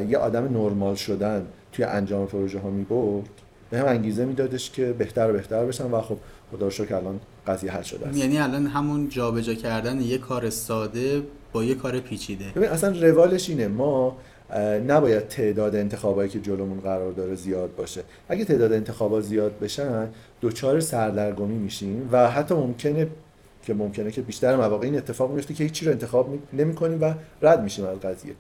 یه 0.09 0.19
آدم 0.19 0.45
نرمال 0.45 0.95
شدن 0.95 1.47
توی 1.73 1.85
انجام 1.85 2.27
پروژه 2.27 2.59
ها 2.59 2.71
می‌برد 2.71 3.29
به 3.71 3.79
هم 3.79 3.87
انگیزه 3.87 4.25
میدادش 4.25 4.71
که 4.71 4.93
بهتر 4.93 5.31
و 5.31 5.33
بهتر 5.33 5.65
بشم 5.65 5.95
و 5.95 6.01
خب 6.01 6.17
خدا 6.53 6.71
که 6.71 6.97
الان 6.97 7.21
قضیه 7.47 7.73
حل 7.73 7.83
شده 7.83 8.07
است. 8.07 8.19
یعنی 8.19 8.39
الان 8.39 8.67
همون 8.67 9.09
جابجا 9.09 9.55
کردن 9.55 10.01
یه 10.01 10.19
کار 10.19 10.51
ساده 10.51 11.23
با 11.53 11.65
یه 11.65 11.75
کار 11.75 12.01
پیچیده. 12.01 12.45
ببین 12.57 12.69
اصلا 12.69 13.09
روالش 13.09 13.51
اینه 13.51 13.69
ما 13.69 14.17
نباید 14.87 15.29
تعداد 15.29 15.77
انتخابایی 15.77 16.31
که 16.31 16.41
جلومون 16.41 16.81
قرار 16.81 17.13
داره 17.13 17.35
زیاد 17.35 17.77
باشه. 17.77 18.03
اگه 18.29 18.45
تعداد 18.45 18.73
انتخابات 18.73 19.25
زیاد 19.25 19.59
بشن 19.59 20.09
دوچار 20.41 20.81
سردرگمی 20.81 21.59
میشیم 21.59 22.09
و 22.13 22.31
حتی 22.31 22.55
ممکنه 22.55 23.07
که 23.63 23.75
ممکنه 23.75 24.11
که 24.11 24.23
بیشتر 24.23 24.57
مواقع 24.57 24.85
این 24.85 24.97
اتفاق 24.97 25.31
میفته 25.31 25.55
که 25.55 25.65
هیچی 25.65 25.87
رو 25.87 25.93
انتخاب 25.93 26.39
نمی 26.53 26.75
کنیم 26.75 27.01
و 27.01 27.15
رد 27.43 27.63
میشیم 27.63 27.85
از 27.85 28.01
قضیه. 28.01 28.35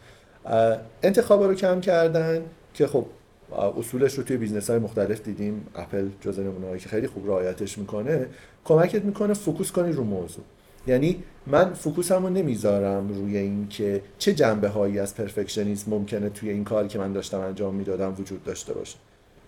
انتخابا 1.02 1.46
رو 1.46 1.54
کم 1.54 1.80
کردن 1.80 2.42
که 2.74 2.86
خب 2.86 3.06
اصولش 3.52 4.14
رو 4.14 4.24
توی 4.24 4.36
business 4.36 4.70
های 4.70 4.78
مختلف 4.78 5.22
دیدیم. 5.22 5.66
اپل 5.74 6.08
جزء 6.20 6.42
نمونه‌هایی 6.42 6.80
که 6.80 6.88
خیلی 6.88 7.06
خوب 7.06 7.26
رعایتش 7.26 7.78
می‌کنه. 7.78 8.26
کمکت 8.64 9.04
می‌کنه 9.04 9.34
focus 9.34 9.72
کنی 9.72 9.92
رو 9.92 10.04
موضوع. 10.04 10.44
یعنی 10.86 11.22
من 11.46 11.72
focus 11.72 12.12
مو 12.12 12.28
نمی‌ذارم 12.28 13.08
روی 13.08 13.36
این 13.36 13.68
که 13.68 14.02
چه 14.18 14.34
جنبه 14.34 14.68
هایی 14.68 14.98
از 14.98 15.14
perfectionism 15.14 15.90
ممکنه 15.90 16.28
توی 16.28 16.50
این 16.50 16.64
کاری 16.64 16.88
که 16.88 16.98
من 16.98 17.12
داشتم 17.12 17.40
انجام 17.40 17.74
می‌دادم 17.74 18.14
وجود 18.18 18.44
داشته 18.44 18.72
باشه. 18.72 18.96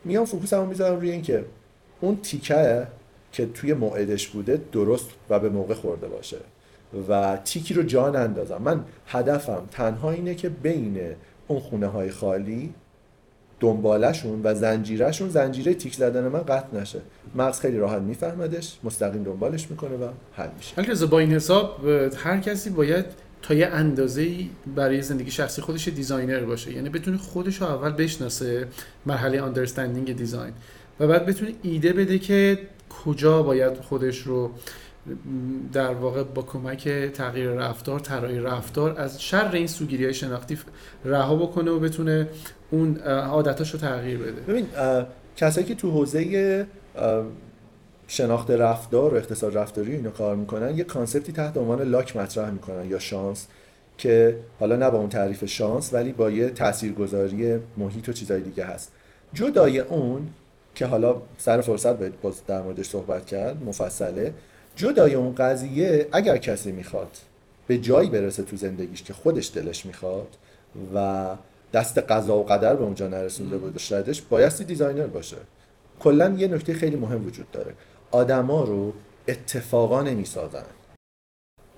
میام 0.04 0.24
focus 0.24 0.54
مو 0.54 0.66
می‌ذارم 0.66 1.00
روی 1.00 1.10
این 1.10 1.22
که 1.22 1.44
اون 2.00 2.16
تیکه 2.16 2.86
که 3.32 3.46
توی 3.46 3.74
موعدش 3.74 4.28
بوده 4.28 4.60
درست 4.72 5.06
و 5.30 5.38
به 5.38 5.48
موقع 5.48 5.74
خورده 5.74 6.08
باشه 6.08 6.36
و 7.08 7.38
تیکی 7.44 7.74
رو 7.74 7.82
جا 7.82 8.10
نندازم. 8.10 8.62
من 8.64 8.84
هدفم 9.06 9.62
تنها 9.70 10.10
اینه 10.10 10.34
که 10.34 10.48
بین 10.48 11.00
اون 11.48 11.60
خونه 11.60 11.86
های 11.86 12.10
خالی 12.10 12.74
دنبالشون 13.60 14.40
و 14.44 14.54
زنجیرهشون 14.54 15.28
زنجیره 15.28 15.74
تیک 15.74 15.94
زدن 15.94 16.28
من 16.28 16.40
قطع 16.40 16.80
نشه. 16.80 17.00
مغز 17.34 17.60
خیلی 17.60 17.78
راحت 17.78 18.02
میفهمدش 18.02 18.78
مستقیم 18.84 19.22
دنبالش 19.22 19.70
می‌کنه 19.70 19.96
و 19.96 20.08
حل 20.32 20.48
میشه. 20.56 20.74
حالا 20.76 21.06
با 21.06 21.18
این 21.18 21.32
حساب 21.32 21.88
هر 22.16 22.40
کسی 22.40 22.70
باید 22.70 23.04
تا 23.42 23.54
یه 23.54 23.66
اندازه 23.66 24.28
برای 24.76 25.02
زندگی 25.02 25.30
شخصی 25.30 25.62
خودش 25.62 25.88
designer 25.88 26.40
باشه. 26.40 26.72
یعنی 26.72 26.88
بتونه 26.88 27.16
خودش 27.16 27.60
رو 27.60 27.66
اول 27.66 27.90
بشناسه 27.90 28.66
مرحله 29.06 29.40
understanding 29.40 30.16
design 30.16 30.52
و 31.00 31.06
بعد 31.06 31.26
بتونه 31.26 31.52
ایده 31.62 31.92
بده 31.92 32.18
که 32.18 32.58
کجا 33.04 33.42
باید 33.42 33.74
خودش 33.74 34.18
رو 34.18 34.50
در 35.72 35.94
واقع 35.94 36.22
با 36.22 36.42
کمک 36.42 36.88
تغییر 36.88 37.50
رفتار 37.50 38.00
طراحی 38.00 38.38
رفتار 38.38 39.00
از 39.00 39.22
شر 39.22 39.50
این 39.52 39.66
سوگیری 39.66 40.04
های 40.04 40.14
شناختی 40.14 40.58
رها 41.04 41.36
بکنه 41.36 41.70
و 41.70 41.78
بتونه 41.78 42.28
اون 42.70 42.96
عادتاش 43.06 43.70
رو 43.70 43.78
تغییر 43.78 44.18
بده. 44.18 44.40
ببین 44.40 44.66
کسایی 45.36 45.66
که 45.66 45.74
تو 45.74 45.90
حوزه 45.90 46.66
شناخت 48.08 48.50
رفتار 48.50 49.14
و 49.14 49.16
اقتصاد 49.16 49.58
رفتاری 49.58 49.92
اینا 49.92 50.10
کار 50.10 50.36
می‌کنن 50.36 50.78
یه 50.78 50.84
concept 50.84 51.26
ی 51.26 51.32
تحت 51.32 51.56
عنوان 51.56 51.82
luck 51.82 52.16
مطرح 52.16 52.50
می‌کنن 52.50 52.90
یا 52.90 52.98
شانس 52.98 53.46
که 53.98 54.36
حالا 54.60 54.76
نه 54.76 54.90
با 54.90 54.98
اون 54.98 55.08
تعریف 55.08 55.44
شانس 55.44 55.94
ولی 55.94 56.12
با 56.12 56.30
یه 56.30 56.50
تاثیرگذاری 56.50 57.58
محیط 57.76 58.08
و 58.08 58.12
چیزای 58.12 58.40
دیگه 58.40 58.64
هست. 58.64 58.92
جدای 59.32 59.78
اون 59.78 60.28
که 60.74 60.86
حالا 60.86 61.22
سر 61.38 61.60
فرصت 61.60 61.98
باید 61.98 62.20
باز 62.20 62.46
در 62.46 62.62
موردش 62.62 62.86
صحبت 62.86 63.26
کرد 63.26 63.62
مفصله 63.62 64.34
جدای 64.76 65.14
اون 65.14 65.34
قضیه 65.34 66.08
اگر 66.12 66.36
کسی 66.36 66.72
می‌خواد 66.72 67.16
به 67.66 67.78
جایی 67.78 68.10
برسه 68.10 68.42
تو 68.42 68.56
زندگیش 68.56 69.02
که 69.02 69.12
خودش 69.12 69.50
دلش 69.54 69.86
می‌خواد 69.86 70.28
و 70.94 71.26
دست 71.76 71.98
قضا 71.98 72.36
و 72.36 72.44
قدر 72.44 72.74
به 72.76 72.84
اونجا 72.84 73.08
نرسونده 73.08 73.58
بودش 73.58 74.22
بایستی 74.22 74.64
designer 74.64 75.06
باشه. 75.06 75.36
کلا 76.00 76.34
یه 76.38 76.48
نکته 76.48 76.74
خیلی 76.74 76.96
مهم 76.96 77.26
وجود 77.26 77.50
داره. 77.50 77.74
آدما 78.10 78.64
رو 78.64 78.92
اتفاقا 79.28 80.02
نمی‌سازن. 80.02 80.64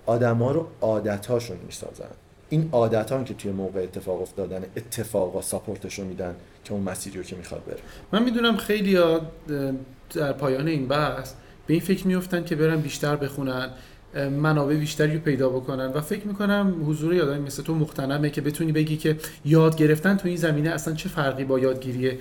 آدما 0.07 0.53
رو 0.53 0.67
عادتاشون 0.81 1.57
می‌سازن. 1.67 2.11
این 2.49 2.69
عادتان 2.73 3.25
که 3.25 3.35
توی 3.35 3.53
موقع 3.53 3.83
اتفاق 3.83 4.23
افتادن 4.23 4.65
اتفاقا 4.77 5.43
support 5.43 5.86
شو 5.86 6.05
میدن 6.05 6.35
که 6.65 6.73
اون 6.73 6.83
مسیری 6.83 7.19
رو 7.19 7.25
که 7.25 7.37
می‌خواد 7.37 7.65
بره. 7.65 7.81
من 8.13 8.23
می‌دونم 8.23 8.57
خیلی 8.57 8.99
در 10.15 10.33
پایان 10.33 10.69
این 10.69 10.89
بحث 10.89 11.33
به 11.67 11.75
این 11.75 11.83
فکر 11.83 12.07
میفتن 12.07 12.45
که 12.45 12.57
برن 12.57 12.81
بیشتر 12.81 13.17
بخونن. 13.17 13.71
منابع 14.15 14.75
بیشتری 14.75 15.15
رو 15.15 15.21
پیدا 15.21 15.49
بکنن. 15.49 15.87
و 15.87 16.01
فکر 16.01 16.27
می‌کنم 16.27 16.85
حضور 16.87 17.15
یادای 17.15 17.39
مثل 17.39 17.63
تو 17.63 17.75
مختنمه 17.75 18.31
که 18.31 18.41
بتونی 18.41 18.73
بگی 18.73 18.97
که 18.97 19.17
یاد 19.45 19.77
گرفتن 19.77 20.17
تو 20.17 20.29
این 20.29 20.37
زمینه 20.37 20.71
اصلا 20.71 20.95
چه 20.95 21.09
فرقی 21.09 21.45
با 21.45 21.59
یادگیری 21.59 22.19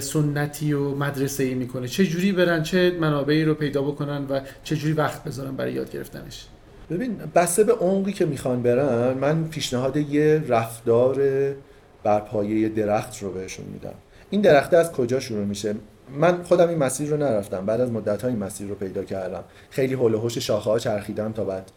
سنتی 0.00 0.72
و 0.72 0.94
مدرسه 0.94 1.44
ای 1.44 1.54
می‌کنه؟ 1.54 1.88
چه 1.88 2.06
جوری 2.06 2.32
برن 2.32 2.62
چه 2.62 2.96
منابعی 3.00 3.44
رو 3.44 3.54
پیدا 3.54 3.82
بکنن 3.82 4.26
و 4.26 4.40
چه 4.64 4.76
جوری 4.76 4.92
وقت 4.92 5.24
بذارن 5.24 5.56
برای 5.56 5.72
یاد 5.72 5.92
گرفتنش؟ 5.92 6.46
ببین 6.90 7.16
بسته 7.34 7.64
به 7.64 7.72
عمقی 7.72 8.12
که 8.12 8.26
می‌خوان 8.26 8.62
برن 8.62 9.18
من 9.18 9.44
پیشنهاد 9.44 9.96
یه 9.96 10.44
رفتار 10.48 11.20
بر 12.04 12.20
پایه 12.20 12.68
درخت 12.68 13.22
رو 13.22 13.32
بهشون 13.32 13.66
میدم. 13.72 13.94
این 14.30 14.40
درخته 14.40 14.76
از 14.76 14.92
کجا 14.92 15.20
شروع 15.20 15.44
میشه؟ 15.44 15.74
من 16.14 16.42
خودم 16.42 16.68
این 16.68 16.78
مسیر 16.78 17.10
رو 17.10 17.16
نرفتم. 17.16 17.66
بعد 17.66 17.80
از 17.80 17.92
مدت 17.92 18.24
این 18.24 18.38
مسیر 18.38 18.68
رو 18.68 18.74
پیدا 18.74 19.04
کردم. 19.04 19.44
خیلی 19.70 19.94
حول 19.94 20.14
و 20.14 20.18
حوش 20.18 20.38
شاخه 20.38 20.70
ها 20.70 20.78
چرخیدم 20.78 21.32
تا 21.32 21.44
بعد 21.44 21.70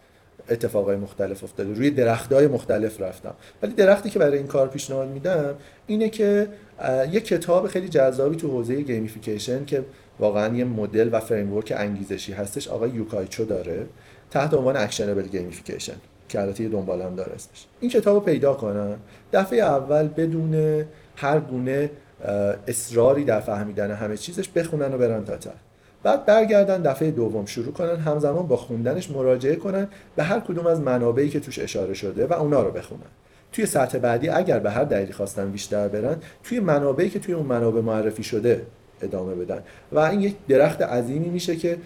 اتفاقای 0.50 0.96
مختلف 0.96 1.44
افتاده. 1.44 1.74
روی 1.74 1.90
درختای 1.90 2.46
مختلف 2.46 3.00
رفتم. 3.00 3.34
ولی 3.62 3.72
درختی 3.72 4.10
که 4.10 4.18
برای 4.18 4.38
این 4.38 4.46
کار 4.46 4.68
پیشنهاد 4.68 5.08
میدم 5.08 5.54
اینه 5.86 6.08
که 6.08 6.48
یه 7.10 7.20
کتاب 7.20 7.66
خیلی 7.66 7.88
جذابی 7.88 8.36
تو 8.36 8.48
حوزه 8.48 8.80
gamification 8.80 9.64
که 9.64 9.84
واقعا 10.18 10.56
یه 10.56 10.64
مدل 10.64 11.08
و 11.12 11.20
framework 11.20 11.72
انگیزشی 11.76 12.32
هستش 12.32 12.68
آقای 12.68 12.90
یوکایچو 12.90 13.44
داره 13.44 13.86
تحت 14.30 14.54
عنوان 14.54 14.76
Actionable 14.76 15.22
Gamification 15.22 15.94
که 16.28 16.40
البته 16.40 16.68
دنبالم 16.68 17.14
داره 17.14 17.32
اسمش. 17.32 17.66
این 17.80 17.90
کتاب 17.90 18.14
رو 18.14 18.20
پیدا 18.20 18.54
کنن 18.54 18.96
دفعه 19.32 19.58
اول 19.58 20.08
بدون 20.08 20.84
هر 21.16 21.40
گونه 21.40 21.90
اصراری 22.68 23.24
در 23.24 23.40
فهمیدن 23.40 23.90
همه 23.90 24.16
چیزش 24.16 24.48
بخونن 24.48 24.94
و 24.94 24.98
برن 24.98 25.24
تا 25.24 25.50
بعد 26.02 26.26
برگردن 26.26 26.82
دفعه 26.82 27.10
دوم 27.10 27.46
شروع 27.46 27.72
کنن 27.72 27.96
همزمان 27.96 28.46
با 28.46 28.56
خوندنش 28.56 29.10
مراجعه 29.10 29.56
کنن 29.56 29.88
به 30.16 30.22
هر 30.22 30.40
کدوم 30.40 30.66
از 30.66 30.80
منابعی 30.80 31.28
که 31.28 31.40
توش 31.40 31.58
اشاره 31.58 31.94
شده 31.94 32.26
و 32.26 32.32
اونا 32.32 32.62
رو 32.62 32.70
بخونن. 32.70 33.00
توی 33.52 33.66
سطح 33.66 33.98
بعدی 33.98 34.28
اگر 34.28 34.58
به 34.58 34.70
هر 34.70 34.84
دلیلی 34.84 35.12
خواستن 35.12 35.50
بیشتر 35.50 35.88
برن 35.88 36.16
توی 36.42 36.60
منابعی 36.60 37.10
که 37.10 37.18
توی 37.18 37.34
اون 37.34 37.46
منابع 37.46 37.80
معرفی 37.80 38.22
شده 38.22 38.66
ادامه 39.02 39.34
بدن. 39.34 39.62
و 39.92 39.98
این 39.98 40.20
یک 40.20 40.36
درخت 40.48 40.82
عظیمی 40.82 41.28
میشه 41.28 41.56
که 41.56 41.78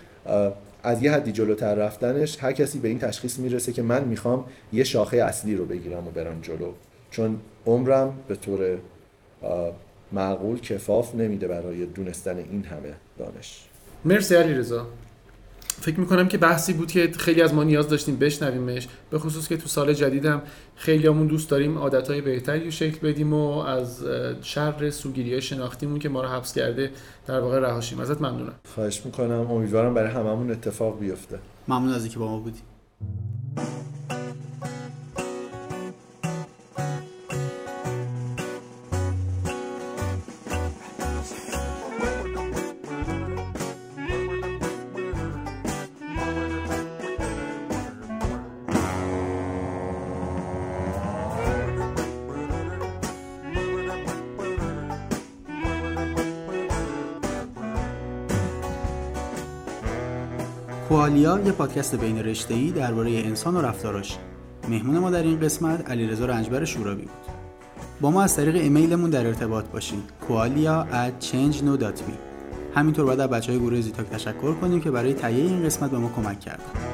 از 0.82 1.02
یه 1.02 1.12
حدی 1.12 1.32
جلوتر 1.32 1.74
رفتنش 1.74 2.44
هر 2.44 2.52
کسی 2.52 2.78
به 2.78 2.88
این 2.88 2.98
تشخیص 2.98 3.38
می‌رسه 3.38 3.72
که 3.72 3.82
من 3.82 4.04
می‌خوام 4.04 4.44
یه 4.72 4.84
شاخه 4.84 5.16
اصلی 5.16 5.56
رو 5.56 5.64
بگیرم 5.64 6.08
و 6.08 6.10
برم 6.10 6.40
جلو. 6.42 6.72
چون 7.10 7.40
عمرم 7.66 8.14
به 8.28 8.36
طور 8.36 8.78
معقول 10.12 10.60
کفاف 10.60 11.14
نمیده 11.14 11.48
برای 11.48 11.86
دونستن 11.86 12.36
این 12.36 12.64
همه 12.64 12.94
دانش. 13.18 13.62
مرسی 14.04 14.34
علی 14.34 14.54
رضا 14.54 14.86
فکر 15.80 16.00
می‌کنم 16.00 16.28
که 16.28 16.38
بحثی 16.38 16.72
بود 16.72 16.90
که 16.90 17.12
خیلی 17.18 17.42
از 17.42 17.54
ما 17.54 17.64
نیاز 17.64 17.88
داشتیم 17.88 18.16
بشنویمش. 18.16 18.88
به 19.10 19.18
خصوص 19.18 19.48
که 19.48 19.56
تو 19.56 19.68
سال 19.68 19.92
جدیدم 19.94 20.42
خیلی 20.76 21.06
همون 21.06 21.26
دوست 21.26 21.50
داریم 21.50 21.78
عادتهای 21.78 22.20
بهتری 22.20 22.64
رو 22.64 22.70
شکل 22.70 23.08
بدیم 23.08 23.32
و 23.32 23.58
از 23.58 24.04
شر 24.42 24.90
سوگیری 24.90 25.32
های 25.32 25.42
شناختیمون 25.42 25.98
که 25.98 26.08
ما 26.08 26.22
رو 26.22 26.28
حبس 26.28 26.54
کرده 26.54 26.90
در 27.26 27.40
واقع 27.40 27.58
رهاشیم 27.58 28.00
ازت 28.00 28.20
ممنونم. 28.20 28.54
خواهش 28.74 29.02
می‌کنم. 29.04 29.50
امیدوارم 29.50 29.94
برای 29.94 30.10
هممون 30.10 30.50
اتفاق 30.50 31.00
بیفته. 31.00 31.38
ممنون 31.68 31.94
از 31.94 32.02
اینکه 32.02 32.18
با 32.18 32.28
ما 32.28 32.38
بودی. 32.38 32.60
یه 61.26 61.52
پادکست 61.52 61.94
بین 61.94 62.18
رشته‌ای 62.18 62.70
درباره 62.70 63.10
انسان 63.10 63.56
و 63.56 63.60
رفتاراش. 63.60 64.18
مهمون 64.68 64.98
ما 64.98 65.10
در 65.10 65.22
این 65.22 65.40
قسمت 65.40 65.90
علیرضا 65.90 66.26
رنجبر 66.26 66.64
شورابی 66.64 67.02
بود. 67.02 67.10
با 68.00 68.10
ما 68.10 68.22
از 68.22 68.36
طریق 68.36 68.54
ایمیلمون 68.54 69.10
در 69.10 69.26
ارتباط 69.26 69.64
باشید. 69.64 70.02
koalia 70.28 70.92
at 70.92 71.26
change 71.26 71.62
همینطور 72.74 73.04
باید 73.04 73.20
از 73.20 73.30
بچه 73.30 73.52
های 73.52 73.60
گروه 73.60 73.80
زیتاک 73.80 74.06
تشکر 74.10 74.54
کنیم 74.54 74.80
که 74.80 74.90
برای 74.90 75.14
تهیه 75.14 75.44
این 75.44 75.62
قسمت 75.62 75.90
به 75.90 75.98
ما 75.98 76.10
کمک 76.16 76.40
کردن. 76.40 76.85